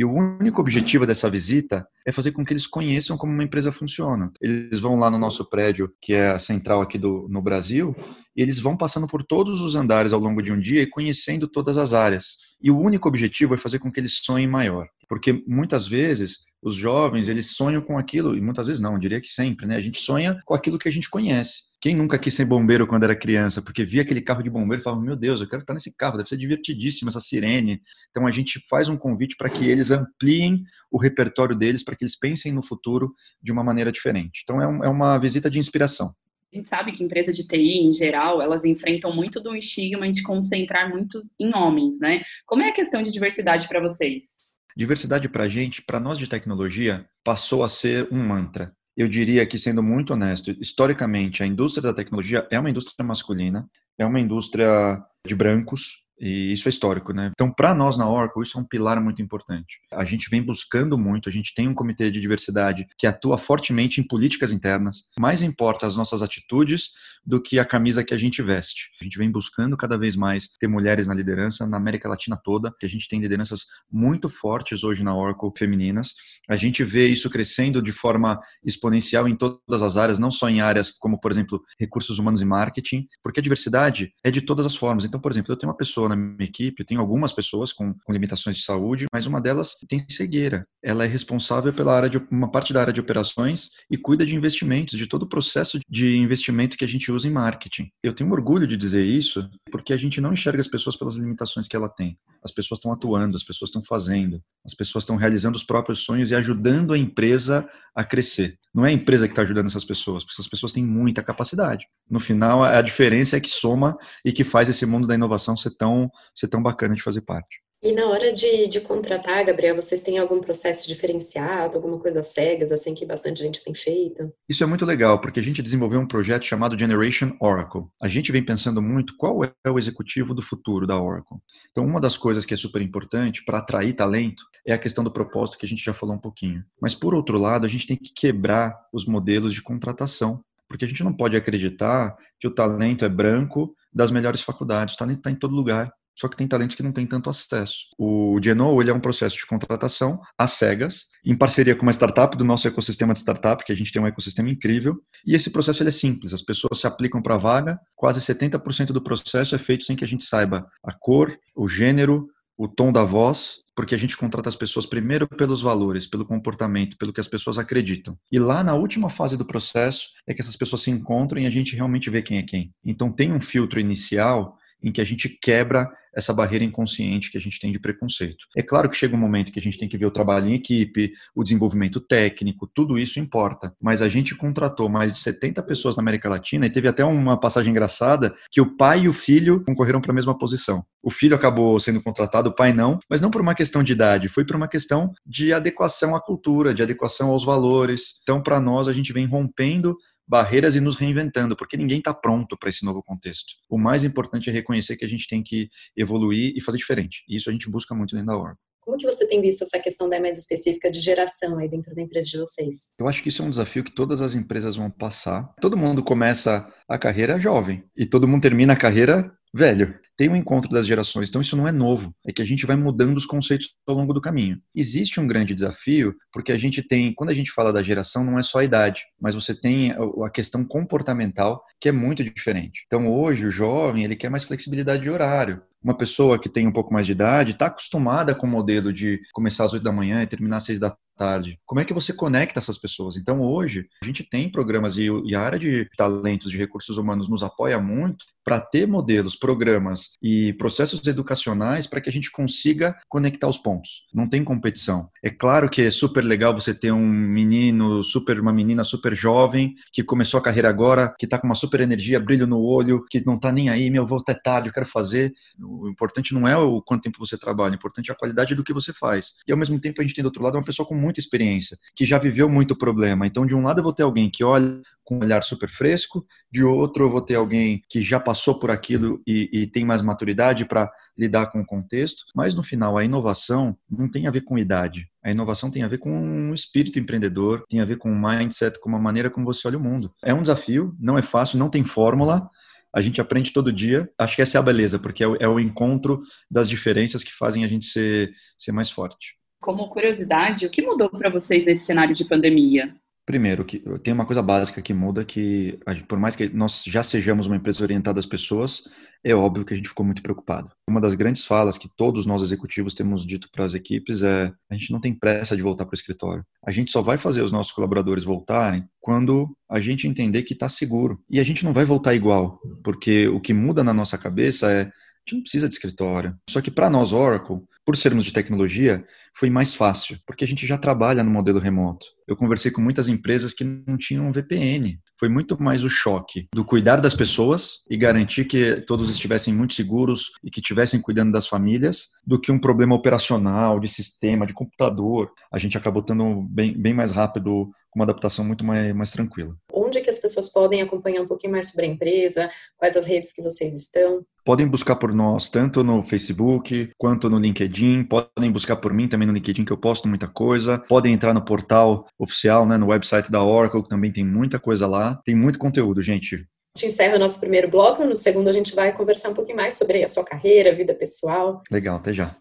E 0.00 0.04
o 0.04 0.14
único 0.14 0.62
objetivo 0.62 1.06
dessa 1.06 1.28
visita 1.28 1.86
é 2.06 2.10
fazer 2.10 2.32
com 2.32 2.42
que 2.42 2.54
eles 2.54 2.66
conheçam 2.66 3.18
como 3.18 3.34
uma 3.34 3.44
empresa 3.44 3.70
funciona. 3.70 4.32
Eles 4.40 4.80
vão 4.80 4.98
lá 4.98 5.10
no 5.10 5.18
nosso 5.18 5.44
prédio, 5.50 5.92
que 6.00 6.14
é 6.14 6.30
a 6.30 6.38
central 6.38 6.80
aqui 6.80 6.96
do, 6.96 7.28
no 7.28 7.42
Brasil, 7.42 7.94
e 8.34 8.40
eles 8.40 8.58
vão 8.58 8.78
passando 8.78 9.06
por 9.06 9.22
todos 9.22 9.60
os 9.60 9.74
andares 9.74 10.14
ao 10.14 10.18
longo 10.18 10.40
de 10.40 10.50
um 10.50 10.58
dia 10.58 10.80
e 10.80 10.86
conhecendo 10.86 11.46
todas 11.46 11.76
as 11.76 11.92
áreas. 11.92 12.38
E 12.62 12.70
o 12.70 12.80
único 12.80 13.06
objetivo 13.08 13.52
é 13.52 13.58
fazer 13.58 13.78
com 13.78 13.92
que 13.92 14.00
eles 14.00 14.20
sonhem 14.22 14.48
maior. 14.48 14.88
Porque 15.06 15.44
muitas 15.46 15.86
vezes 15.86 16.46
os 16.62 16.74
jovens, 16.74 17.28
eles 17.28 17.54
sonham 17.54 17.82
com 17.82 17.98
aquilo, 17.98 18.34
e 18.34 18.40
muitas 18.40 18.68
vezes 18.68 18.80
não, 18.80 18.94
eu 18.94 18.98
diria 18.98 19.20
que 19.20 19.28
sempre, 19.28 19.66
né? 19.66 19.76
A 19.76 19.82
gente 19.82 20.00
sonha 20.00 20.40
com 20.46 20.54
aquilo 20.54 20.78
que 20.78 20.88
a 20.88 20.92
gente 20.92 21.10
conhece. 21.10 21.69
Quem 21.80 21.96
nunca 21.96 22.18
quis 22.18 22.34
ser 22.34 22.44
bombeiro 22.44 22.86
quando 22.86 23.04
era 23.04 23.16
criança? 23.16 23.62
Porque 23.62 23.82
via 23.84 24.02
aquele 24.02 24.20
carro 24.20 24.42
de 24.42 24.50
bombeiro 24.50 24.82
e 24.82 24.84
falava, 24.84 25.00
meu 25.00 25.16
Deus, 25.16 25.40
eu 25.40 25.48
quero 25.48 25.62
estar 25.62 25.72
nesse 25.72 25.96
carro, 25.96 26.18
deve 26.18 26.28
ser 26.28 26.36
divertidíssimo 26.36 27.08
essa 27.08 27.20
sirene. 27.20 27.80
Então 28.10 28.26
a 28.26 28.30
gente 28.30 28.60
faz 28.68 28.90
um 28.90 28.96
convite 28.98 29.34
para 29.34 29.48
que 29.48 29.66
eles 29.66 29.90
ampliem 29.90 30.62
o 30.90 30.98
repertório 30.98 31.56
deles, 31.56 31.82
para 31.82 31.96
que 31.96 32.04
eles 32.04 32.18
pensem 32.18 32.52
no 32.52 32.62
futuro 32.62 33.14
de 33.42 33.50
uma 33.50 33.64
maneira 33.64 33.90
diferente. 33.90 34.42
Então 34.42 34.60
é, 34.60 34.86
é 34.86 34.90
uma 34.90 35.16
visita 35.16 35.50
de 35.50 35.58
inspiração. 35.58 36.14
A 36.52 36.56
gente 36.56 36.68
sabe 36.68 36.92
que 36.92 37.02
empresa 37.02 37.32
de 37.32 37.46
TI, 37.46 37.78
em 37.78 37.94
geral, 37.94 38.42
elas 38.42 38.64
enfrentam 38.64 39.14
muito 39.14 39.40
do 39.40 39.54
estigma 39.54 40.10
de 40.10 40.22
concentrar 40.22 40.90
muito 40.90 41.18
em 41.38 41.54
homens, 41.54 41.98
né? 41.98 42.22
Como 42.44 42.62
é 42.62 42.68
a 42.68 42.74
questão 42.74 43.02
de 43.02 43.10
diversidade 43.10 43.68
para 43.68 43.80
vocês? 43.80 44.50
Diversidade 44.76 45.28
para 45.28 45.44
a 45.44 45.48
gente, 45.48 45.80
para 45.80 46.00
nós 46.00 46.18
de 46.18 46.28
tecnologia, 46.28 47.06
passou 47.24 47.62
a 47.62 47.68
ser 47.68 48.06
um 48.12 48.22
mantra. 48.22 48.74
Eu 49.00 49.08
diria 49.08 49.46
que, 49.46 49.56
sendo 49.56 49.82
muito 49.82 50.12
honesto, 50.12 50.54
historicamente, 50.60 51.42
a 51.42 51.46
indústria 51.46 51.84
da 51.84 51.94
tecnologia 51.94 52.46
é 52.50 52.60
uma 52.60 52.68
indústria 52.68 53.02
masculina, 53.02 53.66
é 53.96 54.04
uma 54.04 54.20
indústria 54.20 55.02
de 55.26 55.34
brancos, 55.34 56.04
E 56.20 56.52
isso 56.52 56.68
é 56.68 56.70
histórico, 56.70 57.12
né? 57.14 57.30
Então, 57.32 57.50
para 57.50 57.74
nós 57.74 57.96
na 57.96 58.08
Oracle, 58.08 58.42
isso 58.42 58.58
é 58.58 58.60
um 58.60 58.64
pilar 58.64 59.00
muito 59.00 59.22
importante. 59.22 59.78
A 59.92 60.04
gente 60.04 60.28
vem 60.28 60.42
buscando 60.42 60.98
muito, 60.98 61.28
a 61.28 61.32
gente 61.32 61.54
tem 61.54 61.66
um 61.66 61.74
comitê 61.74 62.10
de 62.10 62.20
diversidade 62.20 62.86
que 62.98 63.06
atua 63.06 63.38
fortemente 63.38 64.00
em 64.00 64.06
políticas 64.06 64.52
internas. 64.52 65.04
Mais 65.18 65.40
importa 65.40 65.86
as 65.86 65.96
nossas 65.96 66.22
atitudes 66.22 66.90
do 67.24 67.40
que 67.40 67.58
a 67.58 67.64
camisa 67.64 68.04
que 68.04 68.12
a 68.12 68.18
gente 68.18 68.42
veste. 68.42 68.90
A 69.00 69.04
gente 69.04 69.16
vem 69.16 69.30
buscando 69.30 69.76
cada 69.76 69.96
vez 69.96 70.16
mais 70.16 70.48
ter 70.58 70.68
mulheres 70.68 71.06
na 71.06 71.14
liderança 71.14 71.66
na 71.66 71.76
América 71.76 72.08
Latina 72.08 72.38
toda, 72.42 72.74
a 72.82 72.86
gente 72.86 73.08
tem 73.08 73.20
lideranças 73.20 73.64
muito 73.90 74.28
fortes 74.28 74.82
hoje 74.82 75.02
na 75.02 75.14
Oracle 75.14 75.50
femininas. 75.56 76.14
A 76.48 76.56
gente 76.56 76.82
vê 76.82 77.06
isso 77.06 77.30
crescendo 77.30 77.80
de 77.80 77.92
forma 77.92 78.40
exponencial 78.64 79.28
em 79.28 79.36
todas 79.36 79.82
as 79.82 79.96
áreas, 79.96 80.18
não 80.18 80.30
só 80.30 80.48
em 80.48 80.60
áreas 80.60 80.90
como, 80.90 81.20
por 81.20 81.30
exemplo, 81.30 81.62
recursos 81.78 82.18
humanos 82.18 82.42
e 82.42 82.44
marketing, 82.44 83.06
porque 83.22 83.40
a 83.40 83.42
diversidade 83.42 84.12
é 84.24 84.30
de 84.30 84.40
todas 84.40 84.66
as 84.66 84.74
formas. 84.74 85.04
Então, 85.04 85.20
por 85.20 85.30
exemplo, 85.30 85.52
eu 85.52 85.56
tenho 85.56 85.70
uma 85.70 85.76
pessoa 85.76 86.08
na 86.10 86.16
minha 86.16 86.48
equipe, 86.48 86.80
eu 86.80 86.86
tenho 86.86 87.00
algumas 87.00 87.32
pessoas 87.32 87.72
com, 87.72 87.94
com 88.04 88.12
limitações 88.12 88.58
de 88.58 88.64
saúde, 88.64 89.06
mas 89.12 89.26
uma 89.26 89.40
delas 89.40 89.76
tem 89.88 89.98
cegueira. 90.08 90.66
Ela 90.82 91.04
é 91.04 91.08
responsável 91.08 91.72
pela 91.72 91.94
área 91.94 92.10
de 92.10 92.18
uma 92.30 92.50
parte 92.50 92.72
da 92.72 92.80
área 92.80 92.92
de 92.92 93.00
operações 93.00 93.70
e 93.90 93.96
cuida 93.96 94.26
de 94.26 94.34
investimentos, 94.34 94.98
de 94.98 95.06
todo 95.06 95.22
o 95.22 95.28
processo 95.28 95.78
de 95.88 96.16
investimento 96.16 96.76
que 96.76 96.84
a 96.84 96.88
gente 96.88 97.10
usa 97.10 97.28
em 97.28 97.32
marketing. 97.32 97.90
Eu 98.02 98.12
tenho 98.12 98.30
orgulho 98.30 98.66
de 98.66 98.76
dizer 98.76 99.04
isso, 99.04 99.48
porque 99.70 99.92
a 99.92 99.96
gente 99.96 100.20
não 100.20 100.32
enxerga 100.32 100.60
as 100.60 100.68
pessoas 100.68 100.96
pelas 100.96 101.16
limitações 101.16 101.66
que 101.66 101.76
ela 101.76 101.88
tem. 101.88 102.18
As 102.42 102.50
pessoas 102.50 102.78
estão 102.78 102.92
atuando, 102.92 103.36
as 103.36 103.44
pessoas 103.44 103.68
estão 103.68 103.82
fazendo, 103.82 104.42
as 104.64 104.74
pessoas 104.74 105.02
estão 105.02 105.16
realizando 105.16 105.56
os 105.56 105.64
próprios 105.64 106.04
sonhos 106.04 106.30
e 106.30 106.34
ajudando 106.34 106.92
a 106.92 106.98
empresa 106.98 107.68
a 107.94 108.02
crescer. 108.02 108.58
Não 108.74 108.84
é 108.86 108.90
a 108.90 108.92
empresa 108.92 109.26
que 109.26 109.32
está 109.32 109.42
ajudando 109.42 109.66
essas 109.66 109.84
pessoas, 109.84 110.24
porque 110.24 110.34
essas 110.34 110.48
pessoas 110.48 110.72
têm 110.72 110.84
muita 110.84 111.22
capacidade. 111.22 111.86
No 112.08 112.20
final, 112.20 112.62
a 112.62 112.80
diferença 112.82 113.36
é 113.36 113.40
que 113.40 113.48
soma 113.48 113.96
e 114.24 114.32
que 114.32 114.44
faz 114.44 114.68
esse 114.68 114.86
mundo 114.86 115.06
da 115.06 115.14
inovação 115.14 115.56
ser 115.56 115.76
tão, 115.76 116.10
ser 116.34 116.48
tão 116.48 116.62
bacana 116.62 116.94
de 116.94 117.02
fazer 117.02 117.22
parte. 117.22 117.60
E 117.82 117.92
na 117.92 118.04
hora 118.06 118.30
de, 118.30 118.68
de 118.68 118.78
contratar, 118.78 119.42
Gabriel, 119.42 119.74
vocês 119.74 120.02
têm 120.02 120.18
algum 120.18 120.38
processo 120.38 120.86
diferenciado, 120.86 121.76
alguma 121.76 121.98
coisa 121.98 122.22
cegas, 122.22 122.70
assim, 122.70 122.92
que 122.92 123.06
bastante 123.06 123.42
gente 123.42 123.64
tem 123.64 123.74
feito? 123.74 124.30
Isso 124.46 124.62
é 124.62 124.66
muito 124.66 124.84
legal, 124.84 125.18
porque 125.18 125.40
a 125.40 125.42
gente 125.42 125.62
desenvolveu 125.62 125.98
um 125.98 126.06
projeto 126.06 126.44
chamado 126.44 126.78
Generation 126.78 127.34
Oracle. 127.40 127.84
A 128.02 128.06
gente 128.06 128.30
vem 128.30 128.44
pensando 128.44 128.82
muito 128.82 129.16
qual 129.16 129.42
é 129.44 129.70
o 129.70 129.78
executivo 129.78 130.34
do 130.34 130.42
futuro 130.42 130.86
da 130.86 131.00
Oracle. 131.00 131.38
Então, 131.70 131.86
uma 131.86 132.02
das 132.02 132.18
coisas 132.18 132.44
que 132.44 132.52
é 132.52 132.56
super 132.56 132.82
importante 132.82 133.42
para 133.46 133.58
atrair 133.58 133.94
talento 133.94 134.44
é 134.66 134.74
a 134.74 134.78
questão 134.78 135.02
do 135.02 135.10
propósito, 135.10 135.56
que 135.56 135.64
a 135.64 135.68
gente 135.68 135.82
já 135.82 135.94
falou 135.94 136.14
um 136.14 136.20
pouquinho. 136.20 136.62
Mas, 136.82 136.94
por 136.94 137.14
outro 137.14 137.38
lado, 137.38 137.64
a 137.64 137.68
gente 137.68 137.86
tem 137.86 137.96
que 137.96 138.12
quebrar 138.14 138.78
os 138.92 139.06
modelos 139.06 139.54
de 139.54 139.62
contratação 139.62 140.44
porque 140.68 140.84
a 140.84 140.88
gente 140.88 141.02
não 141.02 141.12
pode 141.12 141.36
acreditar 141.36 142.16
que 142.38 142.46
o 142.46 142.50
talento 142.54 143.04
é 143.04 143.08
branco 143.08 143.74
das 143.92 144.12
melhores 144.12 144.40
faculdades. 144.40 144.94
O 144.94 144.98
talento 144.98 145.18
está 145.18 145.28
em 145.28 145.34
todo 145.34 145.52
lugar 145.52 145.92
só 146.16 146.28
que 146.28 146.36
tem 146.36 146.46
talentos 146.46 146.76
que 146.76 146.82
não 146.82 146.92
têm 146.92 147.06
tanto 147.06 147.30
acesso. 147.30 147.86
O 147.98 148.38
Geno, 148.42 148.80
ele 148.80 148.90
é 148.90 148.94
um 148.94 149.00
processo 149.00 149.36
de 149.36 149.46
contratação 149.46 150.20
às 150.38 150.52
cegas, 150.52 151.06
em 151.24 151.36
parceria 151.36 151.74
com 151.74 151.82
uma 151.82 151.92
startup 151.92 152.36
do 152.36 152.44
nosso 152.44 152.66
ecossistema 152.68 153.12
de 153.12 153.20
startup, 153.20 153.64
que 153.64 153.72
a 153.72 153.76
gente 153.76 153.92
tem 153.92 154.02
um 154.02 154.06
ecossistema 154.06 154.50
incrível, 154.50 154.96
e 155.26 155.34
esse 155.34 155.50
processo 155.50 155.82
ele 155.82 155.90
é 155.90 155.92
simples, 155.92 156.32
as 156.32 156.42
pessoas 156.42 156.80
se 156.80 156.86
aplicam 156.86 157.22
para 157.22 157.34
a 157.34 157.38
vaga, 157.38 157.78
quase 157.94 158.20
70% 158.20 158.86
do 158.86 159.02
processo 159.02 159.54
é 159.54 159.58
feito 159.58 159.84
sem 159.84 159.96
que 159.96 160.04
a 160.04 160.08
gente 160.08 160.24
saiba 160.24 160.66
a 160.84 160.92
cor, 160.92 161.36
o 161.54 161.68
gênero, 161.68 162.28
o 162.60 162.68
tom 162.68 162.92
da 162.92 163.02
voz, 163.02 163.54
porque 163.74 163.94
a 163.94 163.98
gente 163.98 164.18
contrata 164.18 164.50
as 164.50 164.54
pessoas 164.54 164.84
primeiro 164.84 165.26
pelos 165.26 165.62
valores, 165.62 166.06
pelo 166.06 166.26
comportamento, 166.26 166.98
pelo 166.98 167.10
que 167.10 167.20
as 167.20 167.26
pessoas 167.26 167.58
acreditam. 167.58 168.14
E 168.30 168.38
lá 168.38 168.62
na 168.62 168.74
última 168.74 169.08
fase 169.08 169.34
do 169.34 169.46
processo 169.46 170.08
é 170.26 170.34
que 170.34 170.42
essas 170.42 170.56
pessoas 170.56 170.82
se 170.82 170.90
encontram 170.90 171.40
e 171.40 171.46
a 171.46 171.50
gente 171.50 171.74
realmente 171.74 172.10
vê 172.10 172.20
quem 172.20 172.36
é 172.36 172.42
quem. 172.42 172.70
Então 172.84 173.10
tem 173.10 173.32
um 173.32 173.40
filtro 173.40 173.80
inicial 173.80 174.58
em 174.82 174.92
que 174.92 175.00
a 175.00 175.04
gente 175.04 175.28
quebra 175.28 175.88
essa 176.14 176.32
barreira 176.32 176.64
inconsciente 176.64 177.30
que 177.30 177.38
a 177.38 177.40
gente 177.40 177.58
tem 177.58 177.70
de 177.70 177.78
preconceito. 177.78 178.46
É 178.56 178.62
claro 178.62 178.88
que 178.88 178.96
chega 178.96 179.14
um 179.14 179.18
momento 179.18 179.52
que 179.52 179.58
a 179.58 179.62
gente 179.62 179.78
tem 179.78 179.88
que 179.88 179.96
ver 179.96 180.06
o 180.06 180.10
trabalho 180.10 180.48
em 180.48 180.54
equipe, 180.54 181.12
o 181.34 181.42
desenvolvimento 181.42 182.00
técnico, 182.00 182.66
tudo 182.66 182.98
isso 182.98 183.20
importa. 183.20 183.74
Mas 183.80 184.02
a 184.02 184.08
gente 184.08 184.34
contratou 184.34 184.88
mais 184.88 185.12
de 185.12 185.18
70 185.18 185.62
pessoas 185.62 185.96
na 185.96 186.02
América 186.02 186.28
Latina 186.28 186.66
e 186.66 186.70
teve 186.70 186.88
até 186.88 187.04
uma 187.04 187.38
passagem 187.38 187.70
engraçada 187.70 188.34
que 188.50 188.60
o 188.60 188.76
pai 188.76 189.02
e 189.02 189.08
o 189.08 189.12
filho 189.12 189.62
concorreram 189.64 190.00
para 190.00 190.12
a 190.12 190.14
mesma 190.14 190.36
posição. 190.36 190.84
O 191.02 191.10
filho 191.10 191.34
acabou 191.34 191.78
sendo 191.80 192.02
contratado, 192.02 192.50
o 192.50 192.54
pai 192.54 192.72
não, 192.72 192.98
mas 193.08 193.20
não 193.20 193.30
por 193.30 193.40
uma 193.40 193.54
questão 193.54 193.82
de 193.82 193.92
idade, 193.92 194.28
foi 194.28 194.44
por 194.44 194.56
uma 194.56 194.68
questão 194.68 195.12
de 195.24 195.52
adequação 195.52 196.14
à 196.14 196.20
cultura, 196.20 196.74
de 196.74 196.82
adequação 196.82 197.30
aos 197.30 197.44
valores. 197.44 198.20
Então, 198.22 198.42
para 198.42 198.60
nós, 198.60 198.86
a 198.86 198.92
gente 198.92 199.12
vem 199.12 199.26
rompendo 199.26 199.96
barreiras 200.30 200.76
e 200.76 200.80
nos 200.80 200.94
reinventando, 200.94 201.56
porque 201.56 201.76
ninguém 201.76 201.98
está 201.98 202.14
pronto 202.14 202.56
para 202.56 202.70
esse 202.70 202.84
novo 202.84 203.02
contexto. 203.02 203.54
O 203.68 203.76
mais 203.76 204.04
importante 204.04 204.48
é 204.48 204.52
reconhecer 204.52 204.96
que 204.96 205.04
a 205.04 205.08
gente 205.08 205.26
tem 205.26 205.42
que 205.42 205.68
evoluir 205.96 206.52
e 206.54 206.60
fazer 206.60 206.78
diferente. 206.78 207.24
E 207.28 207.34
isso 207.34 207.50
a 207.50 207.52
gente 207.52 207.68
busca 207.68 207.96
muito 207.96 208.14
dentro 208.14 208.28
da 208.28 208.38
Oracle. 208.38 208.62
Como 208.80 208.96
que 208.96 209.06
você 209.06 209.26
tem 209.26 209.42
visto 209.42 209.62
essa 209.62 209.78
questão 209.80 210.08
da 210.08 210.20
mais 210.20 210.38
específica 210.38 210.88
de 210.88 211.00
geração 211.00 211.58
aí 211.58 211.68
dentro 211.68 211.94
da 211.94 212.00
empresa 212.00 212.28
de 212.28 212.38
vocês? 212.38 212.92
Eu 212.98 213.08
acho 213.08 213.22
que 213.22 213.28
isso 213.28 213.42
é 213.42 213.44
um 213.44 213.50
desafio 213.50 213.82
que 213.82 213.94
todas 213.94 214.20
as 214.20 214.36
empresas 214.36 214.76
vão 214.76 214.88
passar. 214.88 215.52
Todo 215.60 215.76
mundo 215.76 216.02
começa 216.02 216.72
a 216.88 216.96
carreira 216.96 217.38
jovem 217.38 217.84
e 217.96 218.06
todo 218.06 218.28
mundo 218.28 218.42
termina 218.42 218.74
a 218.74 218.76
carreira 218.76 219.32
velho. 219.52 219.98
Tem 220.16 220.28
um 220.28 220.36
encontro 220.36 220.70
das 220.70 220.86
gerações, 220.86 221.28
então 221.28 221.40
isso 221.40 221.56
não 221.56 221.66
é 221.66 221.72
novo. 221.72 222.14
É 222.26 222.32
que 222.32 222.42
a 222.42 222.44
gente 222.44 222.66
vai 222.66 222.76
mudando 222.76 223.16
os 223.16 223.26
conceitos 223.26 223.74
ao 223.86 223.94
longo 223.94 224.12
do 224.12 224.20
caminho. 224.20 224.60
Existe 224.74 225.18
um 225.18 225.26
grande 225.26 225.54
desafio, 225.54 226.14
porque 226.32 226.52
a 226.52 226.58
gente 226.58 226.82
tem, 226.82 227.14
quando 227.14 227.30
a 227.30 227.34
gente 227.34 227.50
fala 227.50 227.72
da 227.72 227.82
geração, 227.82 228.24
não 228.24 228.38
é 228.38 228.42
só 228.42 228.58
a 228.58 228.64
idade, 228.64 229.02
mas 229.20 229.34
você 229.34 229.54
tem 229.54 229.92
a 229.92 230.30
questão 230.30 230.64
comportamental 230.64 231.64
que 231.80 231.88
é 231.88 231.92
muito 231.92 232.22
diferente. 232.22 232.84
Então 232.86 233.08
hoje 233.08 233.46
o 233.46 233.50
jovem, 233.50 234.04
ele 234.04 234.16
quer 234.16 234.30
mais 234.30 234.44
flexibilidade 234.44 235.02
de 235.02 235.10
horário 235.10 235.62
uma 235.82 235.96
pessoa 235.96 236.38
que 236.38 236.48
tem 236.48 236.66
um 236.66 236.72
pouco 236.72 236.92
mais 236.92 237.06
de 237.06 237.12
idade 237.12 237.52
está 237.52 237.66
acostumada 237.66 238.34
com 238.34 238.46
o 238.46 238.50
modelo 238.50 238.92
de 238.92 239.20
começar 239.32 239.64
às 239.64 239.72
8 239.72 239.82
da 239.82 239.92
manhã 239.92 240.22
e 240.22 240.26
terminar 240.26 240.58
às 240.58 240.64
6 240.64 240.78
da 240.78 240.94
tarde. 241.20 241.60
Como 241.66 241.82
é 241.82 241.84
que 241.84 241.92
você 241.92 242.14
conecta 242.14 242.58
essas 242.58 242.78
pessoas? 242.78 243.18
Então, 243.18 243.42
hoje, 243.42 243.86
a 244.02 244.06
gente 244.06 244.24
tem 244.24 244.50
programas 244.50 244.96
e, 244.96 245.10
e 245.26 245.36
a 245.36 245.42
área 245.42 245.58
de 245.58 245.86
talentos 245.94 246.50
de 246.50 246.56
recursos 246.56 246.96
humanos 246.96 247.28
nos 247.28 247.42
apoia 247.42 247.78
muito 247.78 248.24
para 248.42 248.58
ter 248.58 248.88
modelos, 248.88 249.36
programas 249.36 250.12
e 250.22 250.54
processos 250.54 251.06
educacionais 251.06 251.86
para 251.86 252.00
que 252.00 252.08
a 252.08 252.12
gente 252.12 252.30
consiga 252.30 252.96
conectar 253.06 253.46
os 253.46 253.58
pontos. 253.58 254.06
Não 254.14 254.26
tem 254.26 254.42
competição. 254.42 255.10
É 255.22 255.28
claro 255.28 255.68
que 255.68 255.82
é 255.82 255.90
super 255.90 256.24
legal 256.24 256.54
você 256.54 256.72
ter 256.72 256.90
um 256.90 257.06
menino, 257.06 258.02
super 258.02 258.40
uma 258.40 258.52
menina 258.52 258.82
super 258.82 259.14
jovem 259.14 259.74
que 259.92 260.02
começou 260.02 260.40
a 260.40 260.42
carreira 260.42 260.70
agora, 260.70 261.14
que 261.18 261.26
está 261.26 261.38
com 261.38 261.46
uma 261.46 261.54
super 261.54 261.80
energia, 261.80 262.18
brilho 262.18 262.46
no 262.46 262.60
olho, 262.60 263.04
que 263.10 263.22
não 263.26 263.34
está 263.34 263.52
nem 263.52 263.68
aí, 263.68 263.90
meu, 263.90 264.06
vou 264.06 264.20
até 264.20 264.32
tarde, 264.32 264.68
eu 264.68 264.72
quero 264.72 264.86
fazer. 264.86 265.34
O 265.62 265.88
importante 265.88 266.32
não 266.32 266.48
é 266.48 266.56
o 266.56 266.80
quanto 266.80 267.02
tempo 267.02 267.18
você 267.18 267.36
trabalha, 267.36 267.72
o 267.72 267.76
importante 267.76 268.10
é 268.10 268.14
a 268.14 268.16
qualidade 268.16 268.54
do 268.54 268.64
que 268.64 268.72
você 268.72 268.92
faz. 268.92 269.34
E 269.46 269.52
ao 269.52 269.58
mesmo 269.58 269.78
tempo 269.78 270.00
a 270.00 270.02
gente 270.02 270.14
tem 270.14 270.22
do 270.22 270.28
outro 270.28 270.42
lado 270.42 270.56
uma 270.56 270.64
pessoa 270.64 270.88
com 270.88 270.94
muita 271.10 271.20
experiência, 271.20 271.76
que 271.94 272.06
já 272.06 272.18
viveu 272.18 272.48
muito 272.48 272.76
problema. 272.76 273.26
Então, 273.26 273.44
de 273.44 273.54
um 273.54 273.62
lado 273.62 273.80
eu 273.80 273.84
vou 273.84 273.92
ter 273.92 274.04
alguém 274.04 274.30
que 274.30 274.44
olha 274.44 274.80
com 275.04 275.16
um 275.16 275.20
olhar 275.20 275.42
super 275.42 275.68
fresco, 275.68 276.24
de 276.50 276.62
outro 276.62 277.04
eu 277.04 277.10
vou 277.10 277.20
ter 277.20 277.34
alguém 277.34 277.82
que 277.88 278.00
já 278.00 278.20
passou 278.20 278.58
por 278.58 278.70
aquilo 278.70 279.20
e, 279.26 279.50
e 279.52 279.66
tem 279.66 279.84
mais 279.84 280.00
maturidade 280.00 280.64
para 280.64 280.90
lidar 281.18 281.46
com 281.46 281.60
o 281.60 281.66
contexto. 281.66 282.24
Mas 282.34 282.54
no 282.54 282.62
final, 282.62 282.96
a 282.96 283.04
inovação 283.04 283.76
não 283.90 284.08
tem 284.08 284.26
a 284.26 284.30
ver 284.30 284.42
com 284.42 284.56
idade. 284.56 285.08
A 285.22 285.30
inovação 285.30 285.70
tem 285.70 285.82
a 285.82 285.88
ver 285.88 285.98
com 285.98 286.10
um 286.10 286.54
espírito 286.54 286.98
empreendedor, 286.98 287.64
tem 287.68 287.80
a 287.80 287.84
ver 287.84 287.98
com 287.98 288.10
um 288.10 288.18
mindset, 288.18 288.80
com 288.80 288.88
uma 288.88 288.98
maneira 288.98 289.28
como 289.28 289.44
você 289.44 289.66
olha 289.66 289.78
o 289.78 289.82
mundo. 289.82 290.12
É 290.24 290.32
um 290.32 290.42
desafio, 290.42 290.94
não 290.98 291.18
é 291.18 291.22
fácil, 291.22 291.58
não 291.58 291.68
tem 291.68 291.84
fórmula, 291.84 292.48
a 292.94 293.00
gente 293.00 293.20
aprende 293.20 293.52
todo 293.52 293.72
dia. 293.72 294.08
Acho 294.18 294.36
que 294.36 294.42
essa 294.42 294.58
é 294.58 294.60
a 294.60 294.62
beleza, 294.62 294.98
porque 294.98 295.22
é 295.22 295.28
o, 295.28 295.36
é 295.36 295.48
o 295.48 295.60
encontro 295.60 296.22
das 296.50 296.68
diferenças 296.68 297.22
que 297.22 297.32
fazem 297.32 297.64
a 297.64 297.68
gente 297.68 297.86
ser, 297.86 298.32
ser 298.56 298.72
mais 298.72 298.90
forte. 298.90 299.39
Como 299.60 299.90
curiosidade, 299.90 300.64
o 300.64 300.70
que 300.70 300.80
mudou 300.80 301.10
para 301.10 301.28
vocês 301.28 301.64
nesse 301.66 301.84
cenário 301.84 302.14
de 302.14 302.24
pandemia? 302.24 302.96
Primeiro, 303.26 303.64
que 303.64 303.78
tem 304.02 304.12
uma 304.12 304.24
coisa 304.24 304.42
básica 304.42 304.82
que 304.82 304.92
muda 304.92 305.24
que, 305.24 305.78
por 306.08 306.18
mais 306.18 306.34
que 306.34 306.48
nós 306.48 306.82
já 306.84 307.02
sejamos 307.02 307.46
uma 307.46 307.54
empresa 307.54 307.84
orientada 307.84 308.18
às 308.18 308.26
pessoas, 308.26 308.82
é 309.22 309.32
óbvio 309.34 309.64
que 309.64 309.72
a 309.72 309.76
gente 309.76 309.88
ficou 309.88 310.04
muito 310.04 310.22
preocupado. 310.22 310.70
Uma 310.88 311.00
das 311.00 311.14
grandes 311.14 311.44
falas 311.44 311.78
que 311.78 311.88
todos 311.94 312.26
nós 312.26 312.42
executivos 312.42 312.94
temos 312.94 313.24
dito 313.24 313.48
para 313.52 313.64
as 313.64 313.74
equipes 313.74 314.22
é: 314.22 314.50
a 314.68 314.74
gente 314.74 314.90
não 314.90 314.98
tem 314.98 315.14
pressa 315.14 315.54
de 315.54 315.62
voltar 315.62 315.84
para 315.84 315.92
o 315.92 315.94
escritório. 315.94 316.42
A 316.64 316.72
gente 316.72 316.90
só 316.90 317.02
vai 317.02 317.18
fazer 317.18 317.42
os 317.42 317.52
nossos 317.52 317.72
colaboradores 317.72 318.24
voltarem 318.24 318.84
quando 318.98 319.54
a 319.70 319.78
gente 319.78 320.08
entender 320.08 320.42
que 320.42 320.54
está 320.54 320.68
seguro. 320.68 321.22
E 321.30 321.38
a 321.38 321.44
gente 321.44 321.64
não 321.64 321.72
vai 321.72 321.84
voltar 321.84 322.14
igual, 322.14 322.58
porque 322.82 323.28
o 323.28 323.38
que 323.38 323.52
muda 323.52 323.84
na 323.84 323.92
nossa 323.92 324.18
cabeça 324.18 324.72
é 324.72 324.90
gente 325.30 325.34
não 325.34 325.42
precisa 325.42 325.68
de 325.68 325.74
escritório. 325.74 326.36
Só 326.48 326.60
que 326.60 326.70
para 326.70 326.90
nós, 326.90 327.12
Oracle, 327.12 327.60
por 327.84 327.96
sermos 327.96 328.24
de 328.24 328.32
tecnologia, 328.32 329.04
foi 329.34 329.48
mais 329.48 329.74
fácil, 329.74 330.18
porque 330.26 330.44
a 330.44 330.46
gente 330.48 330.66
já 330.66 330.76
trabalha 330.76 331.22
no 331.22 331.30
modelo 331.30 331.58
remoto. 331.58 332.06
Eu 332.26 332.36
conversei 332.36 332.70
com 332.70 332.80
muitas 332.80 333.08
empresas 333.08 333.52
que 333.52 333.64
não 333.64 333.96
tinham 333.96 334.30
VPN. 334.32 335.00
Foi 335.18 335.28
muito 335.28 335.60
mais 335.60 335.82
o 335.82 335.88
choque 335.88 336.46
do 336.54 336.64
cuidar 336.64 336.96
das 336.96 337.14
pessoas 337.14 337.80
e 337.90 337.96
garantir 337.96 338.44
que 338.44 338.80
todos 338.82 339.10
estivessem 339.10 339.52
muito 339.52 339.74
seguros 339.74 340.30
e 340.44 340.50
que 340.50 340.60
estivessem 340.60 341.00
cuidando 341.00 341.32
das 341.32 341.48
famílias, 341.48 342.10
do 342.24 342.40
que 342.40 342.52
um 342.52 342.58
problema 342.58 342.94
operacional, 342.94 343.80
de 343.80 343.88
sistema, 343.88 344.46
de 344.46 344.54
computador. 344.54 345.32
A 345.52 345.58
gente 345.58 345.76
acabou 345.76 346.02
tendo 346.02 346.42
bem, 346.42 346.72
bem 346.72 346.94
mais 346.94 347.10
rápido, 347.10 347.70
com 347.90 347.98
uma 347.98 348.04
adaptação 348.04 348.44
muito 348.44 348.64
mais, 348.64 348.94
mais 348.94 349.10
tranquila. 349.10 349.56
Onde 349.72 349.98
é 349.98 350.00
que 350.00 350.10
as 350.10 350.18
pessoas 350.18 350.52
podem 350.52 350.80
acompanhar 350.80 351.22
um 351.22 351.26
pouquinho 351.26 351.52
mais 351.52 351.70
sobre 351.70 351.86
a 351.86 351.88
empresa? 351.88 352.48
Quais 352.76 352.96
as 352.96 353.06
redes 353.06 353.32
que 353.32 353.42
vocês 353.42 353.74
estão? 353.74 354.24
Podem 354.50 354.66
buscar 354.66 354.96
por 354.96 355.14
nós 355.14 355.48
tanto 355.48 355.84
no 355.84 356.02
Facebook 356.02 356.90
quanto 356.98 357.30
no 357.30 357.38
LinkedIn. 357.38 358.02
Podem 358.02 358.50
buscar 358.50 358.74
por 358.74 358.92
mim 358.92 359.06
também 359.06 359.24
no 359.24 359.32
LinkedIn, 359.32 359.64
que 359.64 359.72
eu 359.72 359.76
posto 359.76 360.08
muita 360.08 360.26
coisa. 360.26 360.76
Podem 360.88 361.14
entrar 361.14 361.32
no 361.32 361.44
portal 361.44 362.04
oficial, 362.18 362.66
né, 362.66 362.76
no 362.76 362.88
website 362.88 363.30
da 363.30 363.44
Oracle, 363.44 363.80
que 363.80 363.88
também 363.88 364.10
tem 364.10 364.24
muita 364.24 364.58
coisa 364.58 364.88
lá. 364.88 365.20
Tem 365.24 365.36
muito 365.36 365.56
conteúdo, 365.56 366.02
gente. 366.02 366.34
A 366.34 366.80
gente 366.80 366.92
encerra 366.92 367.14
o 367.14 367.18
nosso 367.20 367.38
primeiro 367.38 367.70
bloco. 367.70 368.04
No 368.04 368.16
segundo, 368.16 368.48
a 368.48 368.52
gente 368.52 368.74
vai 368.74 368.92
conversar 368.92 369.28
um 369.28 369.34
pouquinho 369.34 369.56
mais 369.56 369.74
sobre 369.74 370.02
a 370.02 370.08
sua 370.08 370.24
carreira, 370.24 370.74
vida 370.74 370.94
pessoal. 370.94 371.62
Legal, 371.70 371.98
até 371.98 372.12
já. 372.12 372.34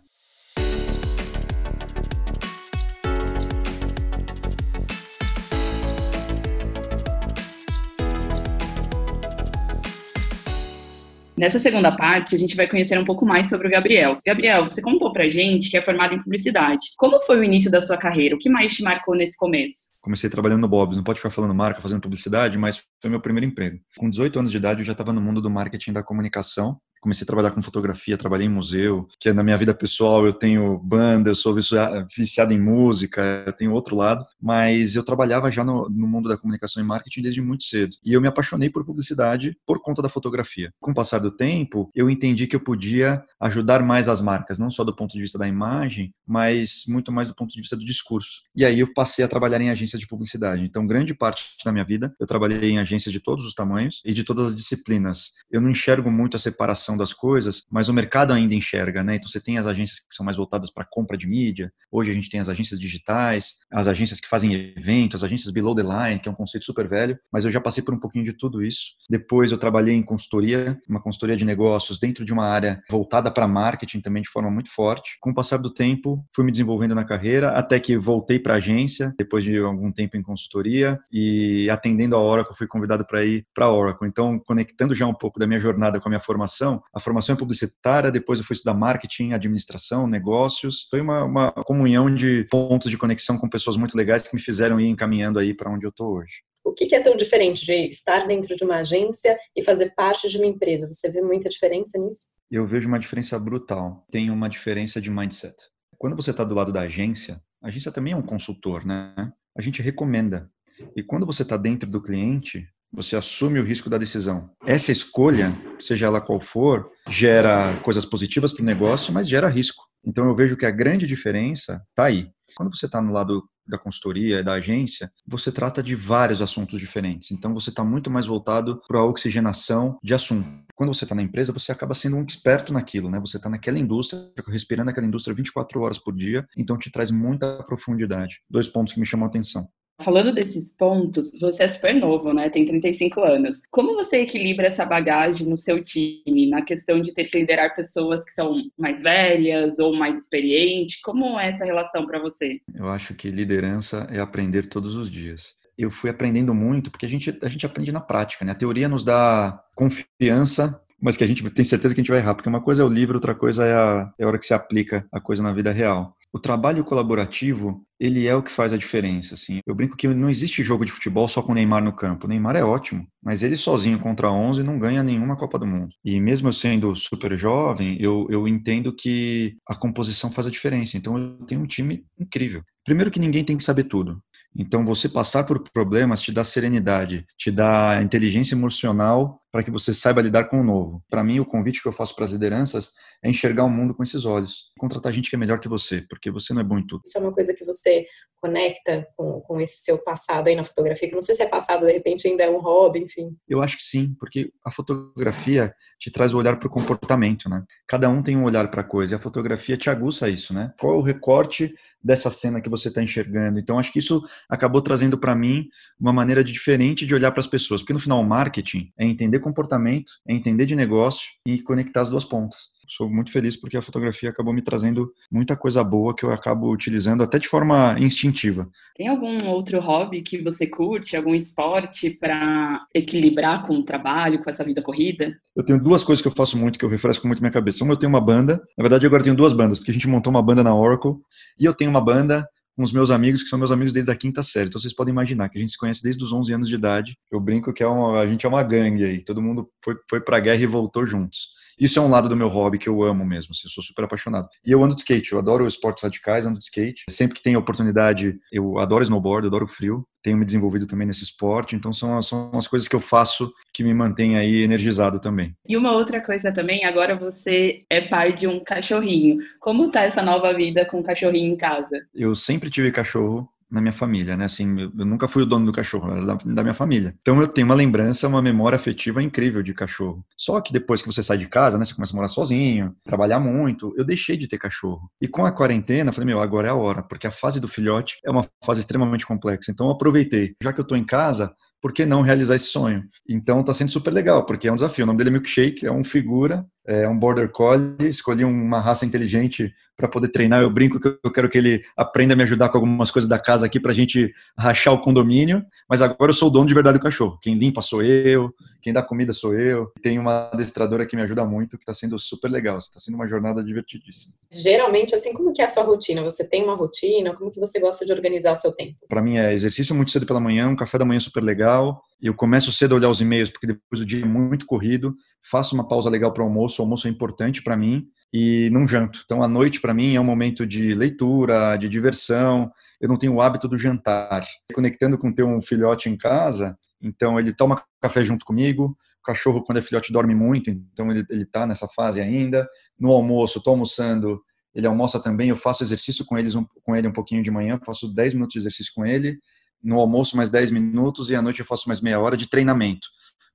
Nessa 11.39 11.58
segunda 11.58 11.89
parte, 11.89 12.36
a 12.36 12.38
gente 12.38 12.53
vai 12.53 12.67
conhecer 12.67 13.00
um 13.00 13.05
pouco 13.05 13.25
mais 13.25 13.48
sobre 13.48 13.65
o 13.65 13.72
Gabriel. 13.72 14.17
Gabriel, 14.27 14.65
você 14.65 14.81
contou 14.81 15.13
pra 15.13 15.29
gente 15.29 15.69
que 15.69 15.77
é 15.77 15.81
formado 15.81 16.13
em 16.13 16.22
publicidade. 16.22 16.88
Como 16.98 17.17
foi 17.22 17.39
o 17.39 17.43
início 17.46 17.72
da 17.72 17.81
sua 17.81 17.96
carreira? 17.96 18.36
O 18.36 18.38
que 18.38 18.50
mais 18.50 18.75
te 18.75 18.84
marcou 18.84 19.15
nesse 19.15 19.38
começo? 19.38 20.01
Comecei 20.01 20.29
trabalhando 20.29 20.60
no 20.60 20.67
Bob's, 20.67 20.98
não 20.98 21.03
pode 21.03 21.19
ficar 21.19 21.29
falando 21.29 21.55
marca, 21.55 21.79
fazendo 21.79 22.01
publicidade, 22.01 22.58
mas 22.58 22.84
foi 23.01 23.10
meu 23.10 23.22
primeiro 23.22 23.48
emprego. 23.48 23.79
Com 23.98 24.10
18 24.10 24.38
anos 24.38 24.51
de 24.51 24.58
idade, 24.58 24.81
eu 24.81 24.86
já 24.86 24.91
estava 24.91 25.13
no 25.13 25.22
mundo 25.22 25.41
do 25.41 25.50
marketing 25.50 25.93
da 25.93 26.03
comunicação 26.03 26.77
comecei 27.00 27.24
a 27.24 27.27
trabalhar 27.27 27.51
com 27.51 27.62
fotografia, 27.62 28.18
trabalhei 28.18 28.48
em 28.48 28.50
museu, 28.50 29.08
que 29.20 29.29
é 29.29 29.34
na 29.34 29.44
minha 29.44 29.58
vida 29.58 29.74
pessoal 29.74 30.25
eu 30.25 30.34
tenho 30.34 30.77
banda, 30.79 31.29
eu 31.29 31.36
sou 31.36 31.53
viciado 31.53 32.53
em 32.53 32.60
música, 32.60 33.44
eu 33.46 33.53
tenho 33.53 33.74
outro 33.74 33.96
lado, 33.96 34.25
mas 34.41 34.96
eu 34.96 35.03
trabalhava 35.03 35.51
já 35.51 35.63
no, 35.63 35.89
no, 35.89 36.08
mundo 36.08 36.27
da 36.27 36.38
comunicação 36.38 36.82
e 36.82 36.86
marketing 36.86 37.22
desde 37.22 37.41
muito 37.41 37.63
cedo. 37.63 37.96
E 38.03 38.13
eu 38.13 38.22
me 38.22 38.27
apaixonei 38.27 38.70
por 38.70 38.86
publicidade 38.86 39.56
por 39.65 39.82
conta 39.82 40.01
da 40.01 40.10
fotografia. 40.10 40.72
Com 40.79 40.91
o 40.91 40.94
passar 40.94 41.20
do 41.20 41.32
tempo, 41.32 41.89
eu 41.94 42.10
entendi 42.10 42.48
que 42.48 42.56
eu 42.56 42.60
podia 42.60 43.24
ajudar 43.39 43.84
mais 43.84 44.10
as 44.10 44.22
marcas, 44.22 44.58
não 44.58 44.70
só 44.70 44.84
do 44.84 44.96
ponto 44.96 45.13
de 45.13 45.22
vista 45.22 45.38
da 45.38 45.48
imagem, 45.48 46.13
mas 46.27 46.84
muito 46.88 47.12
mais 47.12 47.27
do 47.27 47.36
ponto 47.36 47.53
de 47.53 47.62
vista 47.62 47.77
do 47.77 47.86
discurso. 47.86 48.41
E 48.56 48.65
aí 48.65 48.79
eu 48.79 48.94
passei 48.94 49.24
a 49.24 49.27
trabalhar 49.27 49.62
em 49.62 49.70
agência 49.70 49.98
de 49.98 50.08
publicidade. 50.08 50.63
Então, 50.63 50.86
grande 50.86 51.13
parte 51.13 51.44
da 51.63 51.72
minha 51.72 51.86
vida 51.86 52.13
eu 52.20 52.27
trabalhei 52.27 52.72
em 52.72 52.79
agências 52.79 53.13
de 53.13 53.20
todos 53.20 53.46
os 53.46 53.53
tamanhos 53.53 54.01
e 54.03 54.13
de 54.13 54.24
todas 54.24 54.48
as 54.48 54.56
disciplinas. 54.56 55.32
Eu 55.50 55.62
não 55.62 55.70
enxergo 55.70 56.12
muito 56.12 56.36
a 56.36 56.39
separação 56.39 56.88
das 56.98 57.13
coisas, 57.13 57.63
mas 57.69 57.89
o 57.89 57.93
mercado 57.93 58.34
ainda 58.34 58.55
enxerga, 58.55 59.03
né? 59.03 59.15
Então 59.15 59.29
você 59.29 59.39
tem 59.39 59.58
as 59.58 59.67
agências 59.67 60.00
que 60.00 60.13
são 60.13 60.25
mais 60.25 60.38
voltadas 60.38 60.69
para 60.69 60.86
compra 60.86 61.17
de 61.17 61.27
mídia. 61.27 61.72
Hoje 61.91 62.12
a 62.12 62.13
gente 62.13 62.29
tem 62.29 62.39
as 62.39 62.50
agências 62.50 62.79
digitais, 62.79 63.58
as 63.72 63.88
agências 63.88 64.19
que 64.19 64.27
fazem 64.27 64.74
eventos, 64.77 65.22
as 65.22 65.24
agências 65.24 65.51
below 65.51 65.75
the 65.75 65.84
line, 65.84 66.19
que 66.19 66.29
é 66.29 66.31
um 66.31 66.36
conceito 66.36 66.65
super 66.65 66.88
velho, 66.88 67.17
mas 67.31 67.46
eu 67.46 67.51
já 67.51 67.60
passei 67.60 67.84
por 67.84 67.93
um 67.93 68.00
pouquinho 68.00 68.25
de 68.25 68.34
tudo 68.34 68.63
isso. 68.63 68.96
Depois 69.10 69.51
eu 69.51 69.58
trabalhei 69.58 69.96
em 69.96 70.03
consultoria, 70.03 70.79
uma 70.88 71.01
consultoria 71.01 71.36
de 71.36 71.46
negócios 71.46 72.00
dentro 72.00 72.25
de 72.25 72.34
uma 72.34 72.46
área 72.46 72.81
voltada 72.89 73.31
para 73.31 73.48
marketing 73.48 74.01
também 74.01 74.24
de 74.24 74.29
forma 74.29 74.50
muito 74.50 74.69
forte. 74.72 75.17
Com 75.19 75.31
o 75.31 75.34
passar 75.34 75.58
do 75.58 75.74
tempo, 75.74 76.25
fui 76.34 76.43
me 76.43 76.51
desenvolvendo 76.51 76.96
na 76.96 77.05
carreira 77.05 77.51
até 77.51 77.79
que 77.79 77.98
voltei 77.98 78.39
para 78.39 78.55
agência 78.55 79.13
depois 79.17 79.43
de 79.43 79.58
algum 79.58 79.91
tempo 79.91 80.17
em 80.17 80.22
consultoria 80.22 81.00
e 81.12 81.69
atendendo 81.69 82.15
a 82.15 82.22
Oracle 82.22 82.55
fui 82.55 82.67
convidado 82.67 83.05
para 83.05 83.24
ir 83.24 83.46
para 83.53 83.65
a 83.65 83.74
Oracle. 83.74 84.08
Então, 84.08 84.39
conectando 84.39 84.93
já 84.93 85.08
um 85.08 85.13
pouco 85.13 85.39
da 85.39 85.48
minha 85.48 85.60
jornada 85.60 86.00
com 86.00 86.08
a 86.08 86.12
minha 86.12 86.19
formação, 86.19 86.78
a 86.93 87.00
formação 87.00 87.36
é 87.36 87.38
publicitária, 87.38 88.12
depois 88.12 88.39
eu 88.39 88.45
fui 88.45 88.53
estudar 88.53 88.74
marketing, 88.74 89.33
administração, 89.33 90.07
negócios. 90.07 90.88
Foi 90.89 91.01
uma, 91.01 91.24
uma 91.24 91.51
comunhão 91.51 92.13
de 92.13 92.45
pontos 92.50 92.89
de 92.89 92.98
conexão 92.98 93.38
com 93.38 93.50
pessoas 93.50 93.77
muito 93.77 93.95
legais 93.95 94.27
que 94.27 94.36
me 94.36 94.41
fizeram 94.41 94.79
ir 94.79 94.88
encaminhando 94.88 95.39
aí 95.39 95.53
para 95.53 95.71
onde 95.71 95.86
eu 95.86 95.89
estou 95.89 96.17
hoje. 96.17 96.43
O 96.63 96.74
que 96.74 96.93
é 96.93 97.00
tão 97.00 97.15
diferente 97.15 97.65
de 97.65 97.89
estar 97.89 98.27
dentro 98.27 98.55
de 98.55 98.63
uma 98.63 98.77
agência 98.77 99.38
e 99.55 99.63
fazer 99.63 99.93
parte 99.95 100.29
de 100.29 100.38
uma 100.38 100.45
empresa? 100.45 100.88
Você 100.91 101.12
vê 101.12 101.21
muita 101.21 101.50
diferença 101.50 101.98
nisso? 101.98 102.27
Eu 102.51 102.67
vejo 102.67 102.88
uma 102.88 103.00
diferença 103.00 103.39
brutal. 103.39 104.05
Tem 104.12 104.29
uma 104.29 104.50
diferença 104.50 105.01
de 105.01 105.09
mindset. 105.09 105.55
Quando 105.98 106.15
você 106.15 106.31
está 106.31 106.43
do 106.43 106.55
lado 106.55 106.71
da 106.71 106.81
agência, 106.81 107.41
a 107.62 107.67
agência 107.67 107.91
também 107.91 108.13
é 108.13 108.15
um 108.15 108.21
consultor, 108.21 108.86
né? 108.86 109.13
A 109.57 109.62
gente 109.62 109.81
recomenda. 109.81 110.50
E 110.95 111.03
quando 111.03 111.25
você 111.25 111.43
está 111.43 111.57
dentro 111.57 111.89
do 111.89 112.01
cliente, 112.01 112.67
você 112.91 113.15
assume 113.15 113.60
o 113.60 113.63
risco 113.63 113.89
da 113.89 113.98
decisão. 113.98 114.50
Essa 114.65 114.91
escolha, 114.91 115.55
seja 115.79 116.08
ela 116.08 116.22
qual 116.22 116.39
for, 116.39 116.89
gera 117.10 117.79
coisas 117.84 118.05
positivas 118.05 118.51
para 118.51 118.63
o 118.63 118.65
negócio, 118.65 119.13
mas 119.13 119.27
gera 119.27 119.48
risco. 119.48 119.84
Então 120.05 120.27
eu 120.27 120.36
vejo 120.36 120.58
que 120.58 120.65
a 120.65 120.72
grande 120.72 121.05
diferença 121.05 121.81
está 121.89 122.05
aí. 122.05 122.29
Quando 122.55 122.75
você 122.75 122.86
está 122.86 123.01
no 123.01 123.12
lado 123.12 123.43
da 123.67 123.77
consultoria, 123.77 124.43
da 124.43 124.53
agência, 124.53 125.11
você 125.27 125.51
trata 125.51 125.83
de 125.83 125.94
vários 125.94 126.42
assuntos 126.42 126.79
diferentes. 126.79 127.31
Então 127.31 127.53
você 127.53 127.70
está 127.70 127.83
muito 127.83 128.09
mais 128.09 128.25
voltado 128.25 128.81
para 128.87 129.00
a 129.00 129.05
oxigenação 129.05 129.98
de 130.03 130.14
assunto. 130.14 130.50
Quando 130.75 130.94
você 130.94 131.05
está 131.05 131.14
na 131.14 131.22
empresa, 131.22 131.53
você 131.53 131.72
acaba 131.72 131.94
sendo 131.94 132.16
um 132.16 132.24
experto 132.24 132.74
naquilo, 132.74 133.09
né? 133.09 133.20
Você 133.20 133.37
está 133.37 133.50
naquela 133.50 133.77
indústria, 133.77 134.24
respirando 134.48 134.90
aquela 134.90 135.05
indústria 135.05 135.35
24 135.35 135.81
horas 135.81 136.00
por 136.00 136.16
dia, 136.16 136.48
então 136.57 136.77
te 136.77 136.90
traz 136.90 137.11
muita 137.11 137.61
profundidade. 137.64 138.40
Dois 138.50 138.68
pontos 138.68 138.94
que 138.94 139.00
me 139.00 139.05
chamam 139.05 139.25
a 139.25 139.29
atenção. 139.29 139.68
Falando 140.01 140.33
desses 140.33 140.74
pontos, 140.74 141.38
você 141.40 141.64
é 141.64 141.68
super 141.68 141.94
novo, 141.94 142.33
né? 142.33 142.50
Tem 142.50 142.66
35 142.66 143.22
anos. 143.22 143.62
Como 143.70 143.96
você 143.96 144.22
equilibra 144.22 144.68
essa 144.68 144.85
bagagem 144.85 145.48
no 145.48 145.57
seu 145.57 145.83
time, 145.83 146.50
na 146.50 146.62
questão 146.62 147.01
de 147.01 147.14
ter 147.14 147.25
que 147.25 147.38
liderar 147.38 147.75
pessoas 147.75 148.24
que 148.24 148.31
são 148.31 148.55
mais 148.77 149.01
velhas 149.01 149.77
ou 149.77 149.94
mais 149.94 150.18
experientes? 150.18 151.01
Como 151.01 151.38
é 151.38 151.50
essa 151.50 151.66
relação 151.66 152.05
para 152.05 152.20
você? 152.20 152.62
Eu 152.74 152.88
acho 152.88 153.14
que 153.14 153.29
liderança 153.29 154.07
é 154.09 154.20
aprender 154.20 154.68
todos 154.68 154.96
os 154.96 155.12
dias. 155.12 155.53
Eu 155.77 155.92
fui 155.92 156.09
aprendendo 156.09 156.53
muito, 156.53 156.92
porque 156.92 157.05
a 157.05 157.09
gente, 157.09 157.38
a 157.42 157.50
gente 157.50 157.66
aprende 157.66 157.92
na 157.92 158.01
prática, 158.01 158.46
né? 158.46 158.53
A 158.53 158.55
teoria 158.55 158.88
nos 158.88 159.03
dá 159.03 159.62
confiança 159.75 160.81
mas 161.01 161.16
que 161.16 161.24
a 161.24 161.27
gente 161.27 161.50
tem 161.51 161.64
certeza 161.64 161.96
que 161.96 162.01
a 162.01 162.03
gente 162.03 162.12
vai 162.12 162.20
errar, 162.20 162.35
porque 162.35 162.50
uma 162.50 162.59
coisa 162.59 162.81
é 162.81 162.85
o 162.85 162.90
livro, 162.90 163.16
outra 163.16 163.33
coisa 163.33 163.66
é 163.66 163.74
a, 163.74 164.12
é 164.20 164.25
a 164.25 164.27
hora 164.27 164.38
que 164.38 164.46
se 164.46 164.53
aplica 164.53 165.07
a 165.14 165.22
coisa 165.22 165.42
na 165.42 165.53
vida 165.53 165.72
real 165.72 166.14
o 166.31 166.39
trabalho 166.39 166.83
colaborativo, 166.83 167.83
ele 168.00 168.27
é 168.27 168.35
o 168.35 168.44
que 168.44 168.51
faz 168.51 168.72
a 168.72 168.77
diferença, 168.77 169.33
assim. 169.33 169.59
Eu 169.65 169.75
brinco 169.75 169.98
que 169.98 170.07
não 170.07 170.29
existe 170.29 170.63
jogo 170.63 170.85
de 170.85 170.92
futebol 170.92 171.27
só 171.27 171.42
com 171.42 171.51
o 171.51 171.55
Neymar 171.55 171.83
no 171.83 171.92
campo. 171.92 172.25
O 172.25 172.29
Neymar 172.29 172.55
é 172.55 172.63
ótimo, 172.63 173.07
mas 173.22 173.44
ele 173.44 173.57
sozinho 173.57 174.00
contra 174.00 174.31
11 174.31 174.63
não 174.63 174.79
ganha 174.79 175.03
nenhuma 175.03 175.37
Copa 175.37 175.57
do 175.57 175.65
Mundo. 175.65 175.89
E 176.05 176.20
mesmo 176.20 176.48
eu 176.48 176.53
sendo 176.53 176.96
super 176.96 177.35
jovem, 177.35 177.98
eu, 178.00 178.27
eu 178.29 178.48
entendo 178.48 178.94
que 178.94 179.57
a 179.68 179.75
composição 179.75 180.31
faz 180.31 180.48
a 180.48 180.51
diferença. 180.51 180.98
Então 180.98 181.18
eu 181.18 181.46
tenho 181.46 181.61
um 181.61 181.68
time 181.68 182.05
incrível. 182.18 182.61
Primeiro 182.85 183.11
que 183.11 183.20
ninguém 183.20 183.44
tem 183.44 183.57
que 183.57 183.63
saber 183.63 183.85
tudo. 183.85 184.22
Então, 184.57 184.83
você 184.83 185.07
passar 185.07 185.44
por 185.44 185.59
problemas 185.72 186.22
te 186.22 186.31
dá 186.31 186.44
serenidade, 186.44 187.25
te 187.37 187.51
dá 187.51 188.01
inteligência 188.01 188.55
emocional 188.55 189.39
para 189.51 189.64
que 189.64 189.72
você 189.72 189.94
saiba 189.94 190.22
lidar 190.22 190.46
com 190.46 190.62
o 190.62 190.64
novo. 190.64 191.03
Para 191.09 191.24
mim, 191.24 191.40
o 191.40 191.46
convite 191.46 191.81
que 191.81 191.88
eu 191.88 191.92
faço 191.92 192.16
para 192.16 192.25
as 192.25 192.31
lideranças 192.31 192.94
é 193.24 193.29
enxergar 193.29 193.64
o 193.64 193.70
mundo 193.70 193.94
com 193.94 194.03
esses 194.03 194.25
olhos. 194.25 194.72
Contratar 194.77 195.12
gente 195.12 195.29
que 195.29 195.35
é 195.35 195.40
melhor 195.40 195.59
que 195.59 195.68
você, 195.68 196.01
porque 196.01 196.29
você 196.29 196.53
não 196.53 196.62
é 196.62 196.64
bom 196.64 196.77
em 196.77 196.85
tudo. 196.85 197.01
Isso 197.05 197.18
é 197.18 197.22
uma 197.22 197.33
coisa 197.33 197.53
que 197.53 197.66
você 197.66 198.05
conecta 198.42 199.07
com, 199.16 199.42
com 199.42 199.62
esse 199.62 199.79
seu 199.79 199.98
passado 199.98 200.48
aí 200.48 200.55
na 200.55 200.64
fotografia, 200.64 201.09
que 201.09 201.16
não 201.16 201.22
sei 201.22 201.35
se 201.35 201.44
é 201.44 201.48
passado, 201.48 201.85
de 201.85 201.92
repente 201.92 202.27
ainda 202.27 202.44
é 202.44 202.50
um 202.50 202.59
hobby, 202.59 203.00
enfim. 203.00 203.35
Eu 203.48 203.62
acho 203.62 203.77
que 203.77 203.83
sim, 203.83 204.16
porque 204.20 204.51
a 204.64 204.72
fotografia 204.72 205.74
te 206.00 206.09
traz 206.09 206.33
o 206.33 206.38
olhar 206.38 206.57
para 206.57 206.68
o 206.68 206.72
comportamento, 206.72 207.50
né? 207.50 207.64
Cada 207.88 208.09
um 208.09 208.24
tem 208.24 208.38
um 208.38 208.46
olhar 208.46 208.70
para 208.72 208.81
a 208.81 208.83
coisa, 208.83 209.14
e 209.14 209.16
a 209.16 209.20
fotografia 209.20 209.77
te 209.77 209.90
aguça 209.90 210.29
isso, 210.29 210.53
né? 210.53 210.74
Qual 210.79 210.94
é 210.94 210.98
o 210.98 211.01
recorte 211.01 211.74
dessa 212.03 212.29
cena 212.29 212.62
que 212.62 212.70
você 212.70 212.88
está 212.88 213.03
enxergando? 213.03 213.59
Então, 213.59 213.77
acho 213.77 213.92
que 213.92 214.00
isso 214.00 214.24
acabou 214.50 214.81
trazendo 214.81 215.18
para 215.18 215.35
mim 215.35 215.68
uma 216.00 216.14
maneira 216.14 216.44
diferente 216.44 217.05
de 217.05 217.14
olhar 217.14 217.31
para 217.31 217.42
as 217.42 217.48
pessoas, 217.48 217.81
porque 217.81 217.94
no 217.94 218.00
final, 218.00 218.22
o 218.22 218.25
marketing 218.25 218.92
é 218.98 219.05
entender 219.05 219.39
comportamento, 219.40 220.12
é 220.28 220.34
entender 220.34 220.66
de 220.66 220.75
negócio 220.75 221.28
e 221.46 221.62
conectar 221.62 222.02
as 222.02 222.10
duas 222.10 222.24
pontas 222.24 222.70
sou 222.90 223.10
muito 223.10 223.32
feliz 223.32 223.56
porque 223.56 223.78
a 223.78 223.82
fotografia 223.82 224.30
acabou 224.30 224.54
me 224.54 224.62
trazendo 224.62 225.14
muita 225.32 225.56
coisa 225.56 225.84
boa 225.84 226.16
que 226.16 226.25
eu 226.25 226.32
acabo 226.32 226.72
utilizando 226.72 227.22
até 227.22 227.38
de 227.38 227.48
forma 227.48 227.96
instintiva. 228.00 228.68
Tem 228.96 229.08
algum 229.08 229.48
outro 229.48 229.80
hobby 229.80 230.22
que 230.22 230.40
você 230.40 230.66
curte, 230.66 231.16
algum 231.16 231.36
esporte 231.36 232.10
para 232.10 232.86
equilibrar 232.94 233.66
com 233.66 233.75
o 233.75 233.84
trabalho, 233.84 234.44
com 234.44 234.50
essa 234.50 234.64
vida 234.64 234.82
corrida? 234.82 235.38
Eu 235.56 235.64
tenho 235.64 235.82
duas 235.82 236.04
coisas 236.04 236.22
que 236.22 236.28
eu 236.28 236.36
faço 236.36 236.58
muito 236.58 236.80
que 236.80 236.86
eu 236.86 236.90
refresco 236.90 237.28
muito 237.28 237.42
minha 237.42 237.52
cabeça. 237.52 237.84
Uma, 237.84 237.94
eu 237.94 237.98
tenho 237.98 238.10
uma 238.10 238.22
banda. 238.22 238.62
Na 238.78 238.82
verdade, 238.82 239.06
agora 239.06 239.22
eu 239.22 239.25
tenho 239.25 239.36
duas 239.36 239.54
bandas, 239.54 239.78
porque 239.78 239.92
a 239.92 239.94
gente 239.94 240.08
montou 240.08 240.32
uma 240.32 240.42
banda 240.42 240.64
na 240.64 240.75
Oracle 240.75 241.16
e 241.60 241.66
eu 241.66 241.74
tenho 241.74 241.92
uma 241.92 242.02
banda 242.02 242.48
com 242.79 242.83
os 242.83 242.94
meus 242.94 243.09
amigos, 243.09 243.44
que 243.44 243.50
são 243.50 243.59
meus 243.59 243.74
amigos 243.74 243.92
desde 243.92 244.09
a 244.09 244.15
quinta 244.15 244.42
série. 244.42 244.70
Então 244.70 244.79
vocês 244.79 244.96
podem 244.96 245.11
imaginar 245.11 245.50
que 245.50 245.57
a 245.57 245.59
gente 245.59 245.74
se 245.74 245.77
conhece 245.77 246.01
desde 246.01 246.24
os 246.24 246.31
11 246.31 246.53
anos 246.53 246.70
de 246.70 246.75
idade. 246.75 247.18
Eu 247.29 247.37
brinco 247.42 247.74
que 247.74 247.83
é 247.83 247.87
uma, 247.87 248.22
a 248.22 248.25
gente 248.25 248.46
é 248.46 248.50
uma 248.50 248.63
gangue 248.63 249.03
aí. 249.03 249.22
Todo 249.22 249.42
mundo 249.42 249.70
foi, 249.83 249.98
foi 250.09 250.22
pra 250.22 250.39
guerra 250.39 250.63
e 250.63 250.65
voltou 250.65 251.05
juntos. 251.05 251.50
Isso 251.79 251.98
é 251.98 252.01
um 252.01 252.09
lado 252.09 252.27
do 252.27 252.35
meu 252.35 252.50
hobby 252.50 252.77
que 252.77 252.89
eu 252.89 253.01
amo 253.03 253.25
mesmo, 253.25 253.51
assim, 253.51 253.61
eu 253.65 253.70
sou 253.70 253.81
super 253.81 254.03
apaixonado. 254.03 254.50
E 254.65 254.72
eu 254.72 254.83
ando 254.83 254.94
de 254.94 255.01
skate, 255.01 255.31
eu 255.31 255.39
adoro 255.39 255.65
esportes 255.65 256.03
radicais, 256.03 256.46
ando 256.46 256.59
de 256.59 256.65
skate. 256.65 257.05
Sempre 257.09 257.37
que 257.37 257.44
tem 257.44 257.55
oportunidade, 257.55 258.37
eu 258.51 258.77
adoro 258.79 259.03
snowboard, 259.03 259.46
eu 259.46 259.50
adoro 259.50 259.65
frio. 259.65 260.05
Tenho 260.22 260.35
me 260.35 260.44
desenvolvido 260.44 260.85
também 260.85 261.07
nesse 261.07 261.24
esporte, 261.24 261.77
então 261.77 261.94
são, 261.94 262.22
são 262.22 262.51
as 262.53 262.68
coisas 262.68 262.89
que 262.89 262.96
eu 262.96 263.00
faço 263.00 263.53
que 263.74 263.85
me 263.85 263.94
mantêm 263.94 264.37
aí 264.37 264.63
energizado 264.63 265.22
também. 265.22 265.55
E 265.65 265.77
uma 265.77 265.94
outra 265.94 266.20
coisa 266.20 266.51
também, 266.51 266.83
agora 266.83 267.15
você 267.15 267.85
é 267.89 268.01
pai 268.01 268.33
de 268.33 268.46
um 268.46 268.61
cachorrinho. 268.61 269.37
Como 269.61 269.89
tá 269.89 270.03
essa 270.03 270.22
nova 270.22 270.53
vida 270.53 270.85
com 270.85 271.00
um 271.00 271.03
cachorrinho 271.03 271.53
em 271.53 271.55
casa? 271.55 272.05
Eu 272.13 272.35
sempre 272.35 272.69
tive 272.70 272.92
cachorro, 272.92 273.50
na 273.70 273.79
minha 273.79 273.94
família, 273.94 274.36
né? 274.36 274.46
Assim, 274.46 274.79
eu 274.98 275.05
nunca 275.05 275.27
fui 275.27 275.44
o 275.44 275.46
dono 275.46 275.66
do 275.68 275.72
cachorro, 275.72 276.12
era 276.12 276.25
da, 276.25 276.34
da, 276.44 276.64
minha 276.64 276.74
família. 276.74 277.16
Então 277.22 277.40
eu 277.40 277.48
tenho 277.48 277.66
uma 277.66 277.75
lembrança, 277.75 278.27
uma 278.27 278.42
memória 278.42 278.75
afetiva 278.75 279.22
incrível 279.22 279.62
de 279.62 279.74
cachorro. 279.74 280.25
Só 280.36 280.60
que 280.60 280.74
depois 280.74 281.01
que 281.01 281.08
você 281.08 281.22
sai 281.22 281.38
de 281.38 281.48
casa, 281.48 281.77
né? 281.77 281.86
Você 281.86 281.94
começa 281.94 282.14
a 282.14 282.16
morar 282.16 282.27
sozinho, 282.27 282.96
trabalhar 283.03 283.40
muito, 283.40 283.94
eu 283.96 284.03
deixei 284.03 284.36
de 284.36 284.48
ter 284.48 284.58
cachorro. 284.58 285.10
E 285.22 285.27
com 285.27 285.46
a 285.46 285.51
quarentena, 285.51 286.12
falei, 286.12 286.25
meu, 286.25 286.42
agora 286.42 286.68
é 286.68 286.72
a 286.72 286.75
hora, 286.75 287.03
porque 287.03 287.27
a 287.27 287.32
fase 287.32 287.60
do 287.60 287.68
filhote 287.68 288.18
é 288.25 288.32
uma 288.32 288.48
fase 288.66 288.79
extremamente 288.79 289.25
complexa. 289.25 289.72
Então 289.72 289.88
eu 289.88 289.92
aproveitei. 289.92 290.55
Já 290.62 290.74
que 290.74 290.82
eu 290.82 290.88
tô 290.88 290.96
em 290.96 291.05
casa, 291.05 291.53
por 291.81 291.94
que 291.94 292.05
não 292.05 292.22
realizar 292.22 292.55
esse 292.55 292.68
sonho? 292.68 293.03
Então 293.27 293.63
tá 293.63 293.74
sendo 293.74 293.92
super 293.92 294.11
legal, 294.11 294.46
porque 294.46 294.68
é 294.68 294.72
um 294.72 294.75
desafio. 294.75 295.03
O 295.03 295.07
nome 295.07 295.18
dele 295.18 295.29
é 295.29 295.33
Milkshake, 295.33 295.85
é 295.85 295.92
um 295.92 296.03
figura, 296.03 296.65
é 296.85 297.07
um 297.07 297.18
border 297.18 297.50
collie. 297.50 298.09
Escolhi 298.09 298.44
uma 298.44 298.81
raça 298.81 299.05
inteligente 299.05 299.72
para 299.96 300.07
poder 300.07 300.29
treinar. 300.29 300.61
Eu 300.61 300.70
brinco 300.70 301.00
que 301.00 301.07
eu 301.07 301.31
quero 301.31 301.48
que 301.48 301.57
ele 301.57 301.83
aprenda 301.96 302.33
a 302.33 302.37
me 302.37 302.44
ajudar 302.44 302.70
com 302.70 302.77
algumas 302.77 303.11
coisas 303.11 303.29
da 303.29 303.37
casa 303.37 303.65
aqui 303.65 303.79
para 303.79 303.92
a 303.92 303.96
gente 303.96 304.31
rachar 304.57 304.94
o 304.94 305.01
condomínio. 305.01 305.63
Mas 305.87 306.01
agora 306.01 306.31
eu 306.31 306.33
sou 306.33 306.50
o 306.50 306.51
dono 306.51 306.68
de 306.68 306.74
verdade 306.74 306.98
do 306.98 307.01
cachorro. 307.01 307.37
Quem 307.42 307.55
limpa 307.55 307.81
sou 307.81 308.01
eu, 308.01 308.53
quem 308.81 308.92
dá 308.92 309.03
comida 309.03 309.31
sou 309.31 309.53
eu. 309.53 309.92
Tem 310.01 310.18
uma 310.18 310.50
adestradora 310.51 311.05
que 311.05 311.15
me 311.15 311.22
ajuda 311.22 311.46
muito, 311.46 311.77
que 311.77 311.83
está 311.83 311.94
sendo 311.94 312.18
super 312.18 312.50
legal. 312.50 312.77
Está 312.77 313.00
sendo 313.00 313.15
uma 313.15 313.27
jornada 313.27 313.63
divertidíssima. 313.63 314.33
Geralmente, 314.51 315.13
assim, 315.13 315.33
como 315.33 315.53
que 315.53 315.61
é 315.61 315.65
a 315.65 315.70
sua 315.70 315.83
rotina? 315.83 316.24
Você 316.24 316.44
tem 316.44 316.63
uma 316.63 316.75
rotina? 316.75 317.35
Como 317.35 317.51
que 317.51 317.59
você 317.59 317.79
gosta 317.79 318.05
de 318.05 318.11
organizar 318.11 318.53
o 318.53 318.55
seu 318.55 318.72
tempo? 318.72 318.96
Para 319.07 319.22
mim 319.22 319.37
é 319.37 319.53
exercício 319.53 319.96
muito 319.96 320.11
cedo 320.11 320.25
pela 320.25 320.39
manhã, 320.39 320.68
um 320.68 320.75
café 320.75 320.98
da 320.98 321.05
manhã 321.05 321.20
super 321.20 321.44
legal 321.44 321.69
legal. 321.70 322.01
Eu 322.22 322.34
começo 322.34 322.72
cedo 322.72 322.94
a 322.94 322.98
olhar 322.98 323.10
os 323.10 323.22
e-mails, 323.22 323.50
porque 323.50 323.68
depois 323.68 324.01
o 324.01 324.05
dia 324.05 324.24
é 324.24 324.27
muito 324.27 324.66
corrido. 324.66 325.16
Faço 325.50 325.74
uma 325.74 325.88
pausa 325.88 326.10
legal 326.10 326.34
para 326.34 326.44
o 326.44 326.46
almoço. 326.46 326.82
O 326.82 326.84
almoço 326.84 327.08
é 327.08 327.12
importante 327.12 327.64
para 327.64 327.77
mim 327.77 328.08
e 328.34 328.70
não 328.72 328.86
janto. 328.86 329.22
Então, 329.24 329.42
a 329.42 329.48
noite, 329.48 329.79
para 329.79 329.94
mim, 329.94 330.16
é 330.16 330.20
um 330.20 330.25
momento 330.25 330.68
de 330.68 330.94
leitura, 330.94 331.77
de 331.77 331.88
diversão. 331.88 332.70
Eu 333.00 333.08
não 333.08 333.18
tenho 333.18 333.36
o 333.36 333.42
hábito 333.42 333.70
do 333.70 333.77
jantar. 333.77 334.46
Conectando 334.74 335.18
com 335.18 335.32
ter 335.32 335.44
um 335.44 335.62
filhote 335.62 336.10
em 336.10 336.18
casa, 336.18 336.77
então 337.01 337.40
ele 337.40 337.53
toma 337.53 337.82
café 338.01 338.22
junto 338.22 338.44
comigo. 338.44 338.98
O 339.22 339.24
cachorro, 339.24 339.64
quando 339.64 339.77
é 339.77 339.82
filhote, 339.82 340.12
dorme 340.12 340.36
muito, 340.36 340.70
então 340.70 341.10
ele 341.12 341.25
está 341.32 341.66
nessa 341.66 341.88
fase 341.88 342.20
ainda. 342.20 342.68
No 343.00 343.12
almoço, 343.12 343.60
estou 343.60 343.72
almoçando, 343.72 344.42
ele 344.75 344.86
almoça 344.86 345.22
também. 345.22 345.50
Eu 345.50 345.55
faço 345.55 345.84
exercício 345.84 346.25
com, 346.25 346.38
eles, 346.38 346.53
com 346.84 346.96
ele 346.98 347.08
um 347.08 347.14
pouquinho 347.14 347.42
de 347.42 347.50
manhã, 347.50 347.79
faço 347.86 348.14
10 348.14 348.34
minutos 348.34 348.53
de 348.53 348.60
exercício 348.60 348.92
com 348.94 349.05
ele 349.05 349.40
no 349.83 350.00
almoço 350.00 350.35
mais 350.35 350.50
10 350.50 350.72
minutos 350.72 351.29
e 351.29 351.35
à 351.35 351.42
noite 351.42 351.59
eu 351.59 351.65
faço 351.65 351.87
mais 351.87 352.01
meia 352.01 352.20
hora 352.20 352.35
de 352.35 352.50
treinamento. 352.50 353.07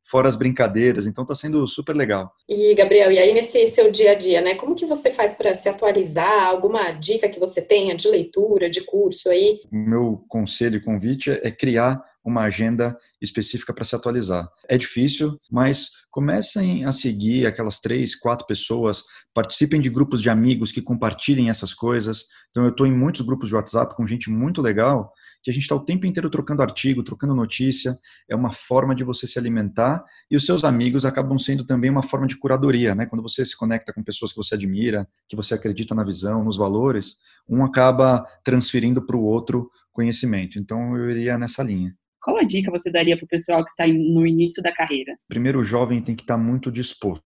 Fora 0.06 0.28
as 0.28 0.36
brincadeiras, 0.36 1.06
então 1.06 1.22
está 1.22 1.34
sendo 1.34 1.66
super 1.66 1.96
legal. 1.96 2.30
E, 2.46 2.74
Gabriel, 2.74 3.10
e 3.10 3.18
aí 3.18 3.32
nesse 3.32 3.66
seu 3.68 3.90
dia 3.90 4.12
a 4.12 4.14
dia, 4.14 4.42
né? 4.42 4.54
Como 4.54 4.74
que 4.74 4.84
você 4.84 5.10
faz 5.10 5.34
para 5.34 5.54
se 5.54 5.66
atualizar? 5.66 6.46
Alguma 6.46 6.92
dica 6.92 7.28
que 7.28 7.40
você 7.40 7.62
tenha 7.62 7.94
de 7.94 8.06
leitura, 8.08 8.68
de 8.68 8.82
curso 8.82 9.30
aí? 9.30 9.60
O 9.72 9.76
meu 9.76 10.22
conselho 10.28 10.76
e 10.76 10.82
convite 10.82 11.30
é 11.30 11.50
criar 11.50 12.04
uma 12.24 12.42
agenda 12.42 12.96
específica 13.20 13.72
para 13.72 13.84
se 13.84 13.94
atualizar. 13.94 14.48
É 14.68 14.78
difícil, 14.78 15.38
mas 15.50 15.90
comecem 16.10 16.84
a 16.84 16.92
seguir 16.92 17.46
aquelas 17.46 17.80
três, 17.80 18.14
quatro 18.14 18.46
pessoas, 18.46 19.04
participem 19.34 19.80
de 19.80 19.90
grupos 19.90 20.22
de 20.22 20.30
amigos 20.30 20.72
que 20.72 20.80
compartilhem 20.80 21.50
essas 21.50 21.74
coisas. 21.74 22.24
Então, 22.50 22.64
eu 22.64 22.70
estou 22.70 22.86
em 22.86 22.96
muitos 22.96 23.20
grupos 23.20 23.48
de 23.48 23.54
WhatsApp 23.54 23.94
com 23.94 24.06
gente 24.06 24.30
muito 24.30 24.62
legal 24.62 25.12
que 25.44 25.50
a 25.50 25.52
gente 25.52 25.64
está 25.64 25.74
o 25.74 25.84
tempo 25.84 26.06
inteiro 26.06 26.30
trocando 26.30 26.62
artigo, 26.62 27.04
trocando 27.04 27.34
notícia, 27.34 27.98
é 28.26 28.34
uma 28.34 28.50
forma 28.50 28.94
de 28.94 29.04
você 29.04 29.26
se 29.26 29.38
alimentar 29.38 30.02
e 30.30 30.36
os 30.36 30.46
seus 30.46 30.64
amigos 30.64 31.04
acabam 31.04 31.38
sendo 31.38 31.66
também 31.66 31.90
uma 31.90 32.02
forma 32.02 32.26
de 32.26 32.38
curadoria, 32.38 32.94
né? 32.94 33.04
Quando 33.04 33.20
você 33.20 33.44
se 33.44 33.54
conecta 33.54 33.92
com 33.92 34.02
pessoas 34.02 34.32
que 34.32 34.38
você 34.38 34.54
admira, 34.54 35.06
que 35.28 35.36
você 35.36 35.52
acredita 35.52 35.94
na 35.94 36.02
visão, 36.02 36.42
nos 36.42 36.56
valores, 36.56 37.16
um 37.46 37.62
acaba 37.62 38.24
transferindo 38.42 39.04
para 39.04 39.18
o 39.18 39.22
outro 39.22 39.70
conhecimento. 39.92 40.58
Então 40.58 40.96
eu 40.96 41.10
iria 41.10 41.36
nessa 41.36 41.62
linha. 41.62 41.94
Qual 42.24 42.38
a 42.38 42.42
dica 42.42 42.70
você 42.70 42.90
daria 42.90 43.18
para 43.18 43.26
o 43.26 43.28
pessoal 43.28 43.62
que 43.62 43.68
está 43.68 43.86
no 43.86 44.26
início 44.26 44.62
da 44.62 44.72
carreira? 44.72 45.14
Primeiro, 45.28 45.60
o 45.60 45.64
jovem 45.64 46.00
tem 46.00 46.16
que 46.16 46.22
estar 46.22 46.38
tá 46.38 46.42
muito 46.42 46.72
disposto, 46.72 47.22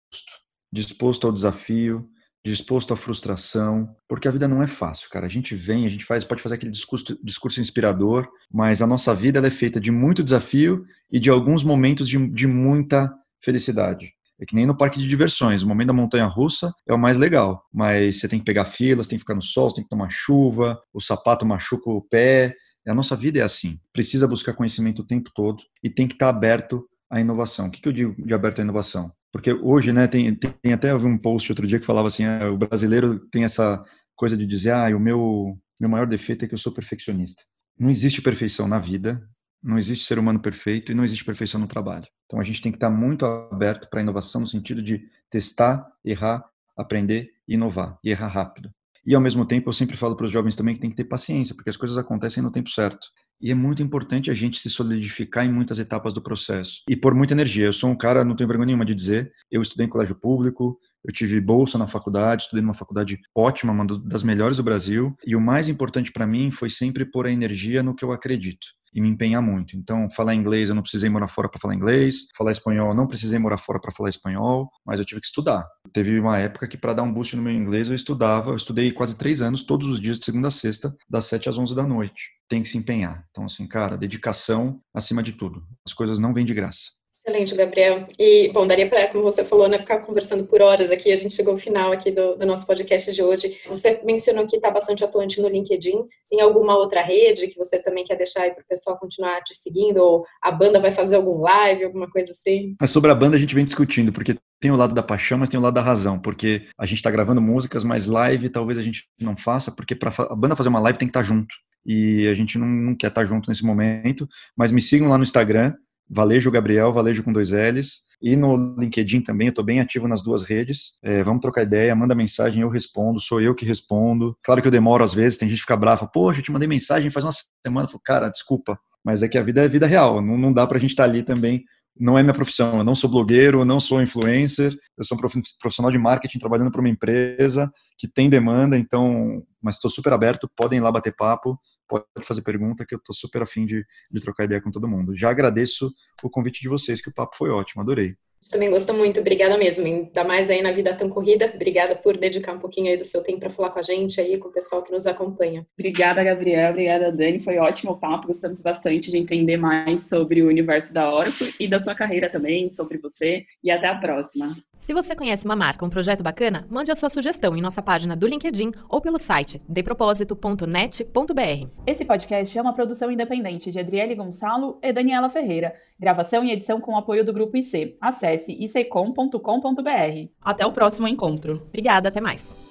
disposto 0.73 1.27
ao 1.27 1.31
desafio, 1.31 2.10
disposto 2.43 2.95
à 2.95 2.97
frustração, 2.97 3.88
porque 4.10 4.27
a 4.27 4.31
vida 4.31 4.47
não 4.47 4.63
é 4.63 4.65
fácil, 4.65 5.07
cara. 5.12 5.27
A 5.27 5.29
gente 5.29 5.53
vem, 5.53 5.86
a 5.86 5.89
gente 5.89 6.03
faz, 6.03 6.23
pode 6.23 6.41
fazer 6.41 6.55
aquele 6.55 6.71
discurso, 6.71 7.15
discurso 7.23 7.62
inspirador, 7.62 8.27
mas 8.51 8.81
a 8.81 8.88
nossa 8.88 9.13
vida 9.13 9.45
é 9.45 9.51
feita 9.51 9.79
de 9.79 9.91
muito 9.91 10.23
desafio 10.23 10.83
e 11.12 11.19
de 11.19 11.29
alguns 11.29 11.63
momentos 11.63 12.10
de, 12.10 12.27
de 12.29 12.47
muita 12.47 13.13
felicidade. 13.39 14.12
É 14.39 14.45
que 14.45 14.55
nem 14.55 14.65
no 14.65 14.77
parque 14.77 14.99
de 14.99 15.07
diversões, 15.07 15.62
o 15.62 15.67
momento 15.67 15.88
da 15.88 15.93
montanha 15.93 16.25
russa 16.25 16.71
é 16.88 16.93
o 16.93 16.97
mais 16.97 17.19
legal, 17.19 17.63
mas 17.71 18.19
você 18.19 18.27
tem 18.27 18.39
que 18.39 18.45
pegar 18.45 18.65
filas, 18.65 19.07
tem 19.07 19.17
que 19.17 19.23
ficar 19.23 19.36
no 19.36 19.43
sol, 19.43 19.71
tem 19.71 19.83
que 19.83 19.89
tomar 19.89 20.10
chuva, 20.10 20.79
o 20.91 20.99
sapato 20.99 21.45
machuca 21.45 21.89
o 21.89 22.01
pé. 22.01 22.55
A 22.88 22.95
nossa 22.95 23.15
vida 23.15 23.39
é 23.39 23.41
assim. 23.41 23.80
Precisa 23.91 24.28
buscar 24.28 24.54
conhecimento 24.54 25.02
o 25.02 25.06
tempo 25.06 25.30
todo 25.34 25.63
e 25.84 25.89
tem 25.89 26.08
que 26.08 26.13
estar 26.13 26.30
aberto 26.30 26.88
à 27.10 27.19
inovação. 27.19 27.67
O 27.67 27.71
que 27.71 27.88
eu 27.88 27.91
digo 27.91 28.15
de 28.26 28.34
aberto 28.34 28.60
à 28.60 28.63
inovação? 28.63 29.12
Porque 29.32 29.52
hoje, 29.52 29.91
né, 29.91 30.08
tem, 30.08 30.34
tem 30.34 30.73
até 30.73 30.95
um 30.95 31.17
post 31.17 31.52
outro 31.52 31.67
dia 31.67 31.80
que 31.80 31.86
falava 31.86 32.08
assim, 32.08 32.26
ah, 32.26 32.50
o 32.50 32.58
brasileiro 32.58 33.19
tem 33.30 33.43
essa 33.43 33.84
coisa 34.15 34.38
de 34.38 34.45
dizer, 34.45 34.71
ah, 34.71 34.95
o 34.95 35.00
meu, 35.00 35.58
meu 35.80 35.89
maior 35.89 36.08
defeito 36.08 36.45
é 36.45 36.47
que 36.47 36.54
eu 36.54 36.58
sou 36.58 36.71
perfeccionista. 36.71 37.43
Não 37.78 37.89
existe 37.89 38.21
perfeição 38.21 38.67
na 38.67 38.80
vida, 38.80 39.21
não 39.62 39.78
existe 39.78 40.06
ser 40.06 40.17
humano 40.17 40.39
perfeito 40.39 40.91
e 40.91 40.95
não 40.95 41.04
existe 41.04 41.26
perfeição 41.26 41.60
no 41.60 41.67
trabalho. 41.67 42.08
Então 42.26 42.39
a 42.39 42.43
gente 42.43 42.62
tem 42.62 42.71
que 42.71 42.78
estar 42.78 42.89
muito 42.89 43.26
aberto 43.26 43.89
para 43.89 44.00
a 44.00 44.04
inovação 44.04 44.41
no 44.41 44.47
sentido 44.47 44.82
de 44.82 45.04
testar, 45.30 45.86
errar, 46.04 46.43
aprender 46.76 47.32
e 47.47 47.56
inovar, 47.56 47.97
e 48.04 48.10
errar 48.10 48.28
rápido. 48.28 48.71
E 49.08 49.15
ao 49.15 49.22
mesmo 49.22 49.46
tempo 49.46 49.70
eu 49.70 49.74
sempre 49.74 49.96
falo 49.96 50.17
para 50.17 50.26
os 50.26 50.32
jovens 50.32 50.58
também 50.58 50.76
que 50.76 50.82
tem 50.82 50.89
que 50.89 50.96
ter 50.98 51.06
paciência, 51.06 51.56
porque 51.56 51.70
as 51.70 51.78
coisas 51.78 51.98
acontecem 51.98 52.43
no 52.43 52.52
tempo 52.52 52.70
certo. 52.70 53.08
E 53.39 53.50
é 53.50 53.56
muito 53.56 53.82
importante 53.82 54.30
a 54.30 54.34
gente 54.34 54.60
se 54.60 54.70
solidificar 54.70 55.46
em 55.46 55.52
muitas 55.52 55.80
etapas 55.80 56.13
do 56.13 56.22
processo. 56.22 56.82
E 56.89 56.96
por 56.96 57.15
muita 57.15 57.34
energia. 57.34 57.67
Eu 57.67 57.74
sou 57.74 57.89
um 57.89 57.98
cara, 57.98 58.26
não 58.26 58.36
tenho 58.36 58.50
vergonha 58.50 58.67
nenhuma 58.67 58.84
de 58.84 58.93
dizer, 58.93 59.32
eu 59.50 59.62
estudei 59.62 59.86
em 59.86 59.89
colégio 59.89 60.13
público, 60.13 60.78
eu 61.08 61.13
tive 61.13 61.39
bolsa 61.39 61.78
na 61.78 61.88
faculdade, 61.88 62.43
estudei 62.43 62.62
numa 62.62 62.74
faculdade 62.74 63.17
ótima, 63.34 63.72
uma 63.72 63.86
das 63.86 64.24
melhores 64.24 64.58
do 64.58 64.63
Brasil. 64.63 65.15
E 65.26 65.36
o 65.36 65.41
mais 65.41 65.70
importante 65.70 66.12
para 66.12 66.28
mim 66.28 66.52
foi 66.52 66.70
sempre 66.70 67.06
pôr 67.06 67.26
a 67.26 67.32
energia 67.32 67.82
no 67.82 67.96
que 67.96 68.04
eu 68.04 68.12
acredito 68.12 68.67
e 68.93 69.02
me 69.02 69.10
empenhar 69.10 69.41
muito. 69.41 69.78
Então, 69.78 70.10
falar 70.10 70.34
inglês, 70.34 70.70
eu 70.70 70.76
não 70.76 70.82
precisei 70.82 71.10
morar 71.10 71.28
fora 71.28 71.48
para 71.48 71.60
falar 71.60 71.76
inglês. 71.76 72.28
Falar 72.36 72.52
espanhol, 72.52 72.93
não 72.93 73.08
precisei 73.08 73.38
morar 73.38 73.58
fora 73.58 73.80
para 73.80 73.91
falar 73.91 74.10
espanhol, 74.10 74.70
mas 74.86 75.00
eu 75.00 75.06
tive 75.06 75.22
que 75.22 75.28
estudar. 75.28 75.67
Teve 75.93 76.20
uma 76.20 76.38
época 76.39 76.67
que, 76.67 76.78
para 76.78 76.93
dar 76.93 77.04
um 77.04 77.13
boost 77.13 77.36
no 77.36 77.43
meu 77.43 77.54
inglês, 77.54 77.89
eu 77.89 77.96
estudava. 77.96 78.52
Eu 78.52 78.56
estudei 78.56 78.91
quase 78.91 79.15
três 79.15 79.41
anos, 79.41 79.63
todos 79.63 79.88
os 79.88 80.02
dias, 80.02 80.20
de 80.20 80.26
segunda 80.26 80.48
a 80.48 80.52
sexta, 80.52 80.96
das 81.10 81.26
sete 81.26 81.48
às 81.48 81.58
onze 81.58 81.76
da 81.76 81.86
noite. 81.86 82.32
Tem 82.50 82.62
que 82.62 82.70
se 82.70 82.78
empenhar. 82.78 83.24
Então, 83.30 83.46
assim, 83.46 83.67
cara, 83.67 83.98
dedicação 83.98 84.82
acima 84.93 85.22
de 85.22 85.34
tudo. 85.34 85.63
As 85.86 85.93
coisas 85.93 86.17
não 86.17 86.34
vêm 86.34 86.46
de 86.46 86.54
graça. 86.54 86.96
Excelente, 87.27 87.55
Gabriel. 87.55 88.07
E, 88.17 88.49
bom, 88.53 88.65
daria 88.65 88.89
para, 88.89 89.05
como 89.09 89.21
você 89.21 89.43
falou, 89.43 89.67
né, 89.67 89.77
ficar 89.77 89.99
conversando 89.99 90.45
por 90.45 90.61
horas 90.61 90.89
aqui. 90.89 91.11
A 91.11 91.15
gente 91.17 91.33
chegou 91.33 91.51
ao 91.51 91.57
final 91.57 91.91
aqui 91.91 92.09
do, 92.09 92.37
do 92.37 92.45
nosso 92.45 92.65
podcast 92.65 93.11
de 93.11 93.21
hoje. 93.21 93.59
Você 93.67 94.01
mencionou 94.05 94.47
que 94.47 94.55
está 94.55 94.71
bastante 94.71 95.03
atuante 95.03 95.41
no 95.41 95.49
LinkedIn. 95.49 96.05
Tem 96.29 96.39
alguma 96.39 96.77
outra 96.77 97.01
rede 97.01 97.47
que 97.47 97.57
você 97.57 97.83
também 97.83 98.05
quer 98.05 98.15
deixar 98.15 98.43
aí 98.43 98.51
para 98.51 98.61
o 98.63 98.67
pessoal 98.67 98.97
continuar 98.97 99.41
te 99.43 99.53
seguindo? 99.53 99.97
Ou 99.97 100.25
a 100.41 100.49
banda 100.49 100.79
vai 100.79 100.93
fazer 100.93 101.17
algum 101.17 101.41
live, 101.41 101.83
alguma 101.83 102.09
coisa 102.09 102.31
assim? 102.31 102.77
Sobre 102.87 103.11
a 103.11 103.15
banda 103.15 103.35
a 103.35 103.39
gente 103.39 103.53
vem 103.53 103.65
discutindo, 103.65 104.13
porque 104.13 104.37
tem 104.61 104.71
o 104.71 104.77
lado 104.77 104.95
da 104.95 105.03
paixão, 105.03 105.37
mas 105.37 105.49
tem 105.49 105.59
o 105.59 105.63
lado 105.63 105.73
da 105.73 105.81
razão, 105.81 106.17
porque 106.17 106.65
a 106.79 106.85
gente 106.85 106.99
está 106.99 107.11
gravando 107.11 107.41
músicas, 107.41 107.83
mas 107.83 108.05
live 108.05 108.47
talvez 108.47 108.79
a 108.79 108.81
gente 108.81 109.03
não 109.19 109.35
faça, 109.35 109.69
porque 109.69 109.93
para 109.93 110.13
a 110.17 110.35
banda 110.35 110.55
fazer 110.55 110.69
uma 110.69 110.79
live 110.79 110.97
tem 110.97 111.09
que 111.09 111.09
estar 111.09 111.19
tá 111.19 111.25
junto. 111.25 111.53
E 111.85 112.27
a 112.27 112.33
gente 112.33 112.57
não, 112.57 112.67
não 112.67 112.95
quer 112.95 113.07
estar 113.07 113.21
tá 113.21 113.27
junto 113.27 113.49
nesse 113.49 113.65
momento. 113.65 114.27
Mas 114.57 114.71
me 114.71 114.81
sigam 114.81 115.07
lá 115.07 115.17
no 115.17 115.23
Instagram, 115.23 115.73
Valejo 116.10 116.52
Gabriel, 116.52 116.93
Valejo 116.93 117.24
com 117.24 117.34
dois 117.34 117.52
L's. 117.52 118.08
E 118.22 118.36
no 118.36 118.76
LinkedIn 118.80 119.22
também, 119.22 119.48
eu 119.48 119.52
estou 119.52 119.63
bem 119.63 119.80
ativo 119.80 120.08
nas 120.08 120.24
duas 120.24 120.41
redes. 120.41 120.93
É, 121.04 121.22
vamos 121.24 121.41
trocar 121.41 121.63
ideia, 121.63 121.96
manda 121.96 122.15
mensagem, 122.15 122.62
eu 122.62 122.70
respondo, 122.70 123.20
sou 123.20 123.39
eu 123.39 123.54
que 123.54 123.65
respondo. 123.65 124.36
Claro 124.43 124.62
que 124.62 124.67
eu 124.67 124.72
demoro 124.72 125.04
às 125.04 125.13
vezes, 125.13 125.38
tem 125.38 125.48
gente 125.48 125.58
que 125.58 125.63
fica 125.63 125.78
brava, 125.78 126.08
poxa, 126.08 126.39
eu 126.39 126.43
te 126.43 126.52
mandei 126.52 126.67
mensagem 126.67 127.12
faz 127.12 127.24
uma 127.26 127.32
semana. 127.65 127.88
Falo, 127.88 128.02
cara, 128.04 128.30
desculpa, 128.30 128.80
mas 129.06 129.22
é 129.22 129.28
que 129.28 129.38
a 129.38 129.43
vida 129.43 129.63
é 129.63 129.67
vida 129.67 129.86
real, 129.86 130.22
não, 130.22 130.38
não 130.38 130.52
dá 130.52 130.65
para 130.65 130.78
a 130.78 130.82
gente 130.82 130.91
estar 130.91 131.04
tá 131.04 131.10
ali 131.10 131.22
também. 131.22 131.63
Não 132.00 132.17
é 132.17 132.22
minha 132.22 132.34
profissão, 132.34 132.78
eu 132.78 132.84
não 132.84 132.93
sou 132.93 133.10
blogueiro, 133.10 133.62
eu 133.62 133.65
não 133.65 133.80
sou 133.80 134.02
influencer, 134.02 134.76
eu 134.98 135.04
sou 135.04 135.17
um 135.17 135.22
profissional 135.60 135.91
de 135.91 135.98
marketing 135.98 136.38
trabalhando 136.38 136.72
para 136.72 136.80
uma 136.80 136.89
empresa 136.89 137.72
que 137.98 138.08
tem 138.08 138.30
demanda, 138.30 138.78
então, 138.78 139.43
mas 139.62 139.76
estou 139.76 139.89
super 139.89 140.13
aberto, 140.13 140.50
podem 140.56 140.78
ir 140.78 140.82
lá 140.82 140.91
bater 140.91 141.15
papo, 141.15 141.60
pode 141.88 142.06
fazer 142.23 142.41
pergunta 142.41 142.86
que 142.86 142.95
eu 142.95 142.97
estou 142.97 143.15
super 143.15 143.41
afim 143.41 143.65
de, 143.65 143.84
de 144.12 144.21
trocar 144.21 144.45
ideia 144.45 144.62
com 144.62 144.71
todo 144.71 144.88
mundo. 144.88 145.15
Já 145.15 145.30
agradeço 145.30 145.91
o 146.23 146.30
convite 146.30 146.62
de 146.62 146.69
vocês, 146.69 147.02
que 147.02 147.10
o 147.10 147.13
papo 147.13 147.36
foi 147.36 147.50
ótimo, 147.50 147.82
adorei. 147.82 148.15
Também 148.50 148.69
gosto 148.69 148.93
muito, 148.93 149.19
obrigada 149.19 149.58
mesmo. 149.58 149.86
Ainda 149.86 150.23
mais 150.23 150.50
aí 150.50 150.62
na 150.62 150.71
vida 150.71 150.95
tão 150.95 151.10
corrida. 151.10 151.52
Obrigada 151.54 151.95
por 151.95 152.17
dedicar 152.17 152.54
um 152.54 152.60
pouquinho 152.60 152.89
aí 152.89 152.97
do 152.97 153.04
seu 153.04 153.21
tempo 153.21 153.39
para 153.39 153.50
falar 153.50 153.71
com 153.71 153.80
a 153.80 153.82
gente 153.82 154.21
aí, 154.21 154.38
com 154.38 154.47
o 154.47 154.52
pessoal 154.52 154.84
que 154.84 154.91
nos 154.91 155.06
acompanha. 155.06 155.67
Obrigada, 155.78 156.23
Gabriel. 156.23 156.71
Obrigada, 156.71 157.12
Dani. 157.12 157.41
Foi 157.41 157.58
ótimo 157.58 157.91
o 157.91 157.97
papo. 157.97 158.28
Gostamos 158.28 158.62
bastante 158.62 159.12
de 159.12 159.17
entender 159.17 159.58
mais 159.58 160.08
sobre 160.08 160.41
o 160.41 160.47
universo 160.47 160.93
da 160.93 161.13
Oracle 161.13 161.54
e 161.60 161.67
da 161.67 161.80
sua 161.80 161.93
carreira 161.93 162.30
também, 162.30 162.69
sobre 162.69 162.97
você. 162.97 163.43
E 163.62 163.69
até 163.69 163.88
a 163.88 163.95
próxima. 163.95 164.47
Se 164.77 164.93
você 164.93 165.15
conhece 165.15 165.45
uma 165.45 165.55
marca, 165.55 165.85
um 165.85 165.89
projeto 165.89 166.21
bacana, 166.21 166.65
mande 166.69 166.91
a 166.91 166.95
sua 166.95 167.09
sugestão 167.09 167.57
em 167.57 167.61
nossa 167.61 167.81
página 167.81 168.15
do 168.15 168.27
LinkedIn 168.27 168.71
ou 168.87 169.01
pelo 169.01 169.19
site 169.19 169.61
depropósito.net.br. 169.67 171.67
Esse 171.85 172.05
podcast 172.05 172.57
é 172.57 172.61
uma 172.61 172.73
produção 172.73 173.11
independente 173.11 173.71
de 173.71 173.79
Adriele 173.79 174.15
Gonçalo 174.15 174.77
e 174.81 174.93
Daniela 174.93 175.29
Ferreira. 175.29 175.73
Gravação 175.99 176.43
e 176.43 176.51
edição 176.51 176.79
com 176.79 176.95
apoio 176.95 177.25
do 177.25 177.33
Grupo 177.33 177.57
IC. 177.57 177.97
Acesse 177.99 178.51
icom.com.br. 178.51 180.29
Até 180.41 180.65
o 180.65 180.71
próximo 180.71 181.07
encontro. 181.07 181.63
Obrigada, 181.67 182.09
até 182.09 182.21
mais. 182.21 182.66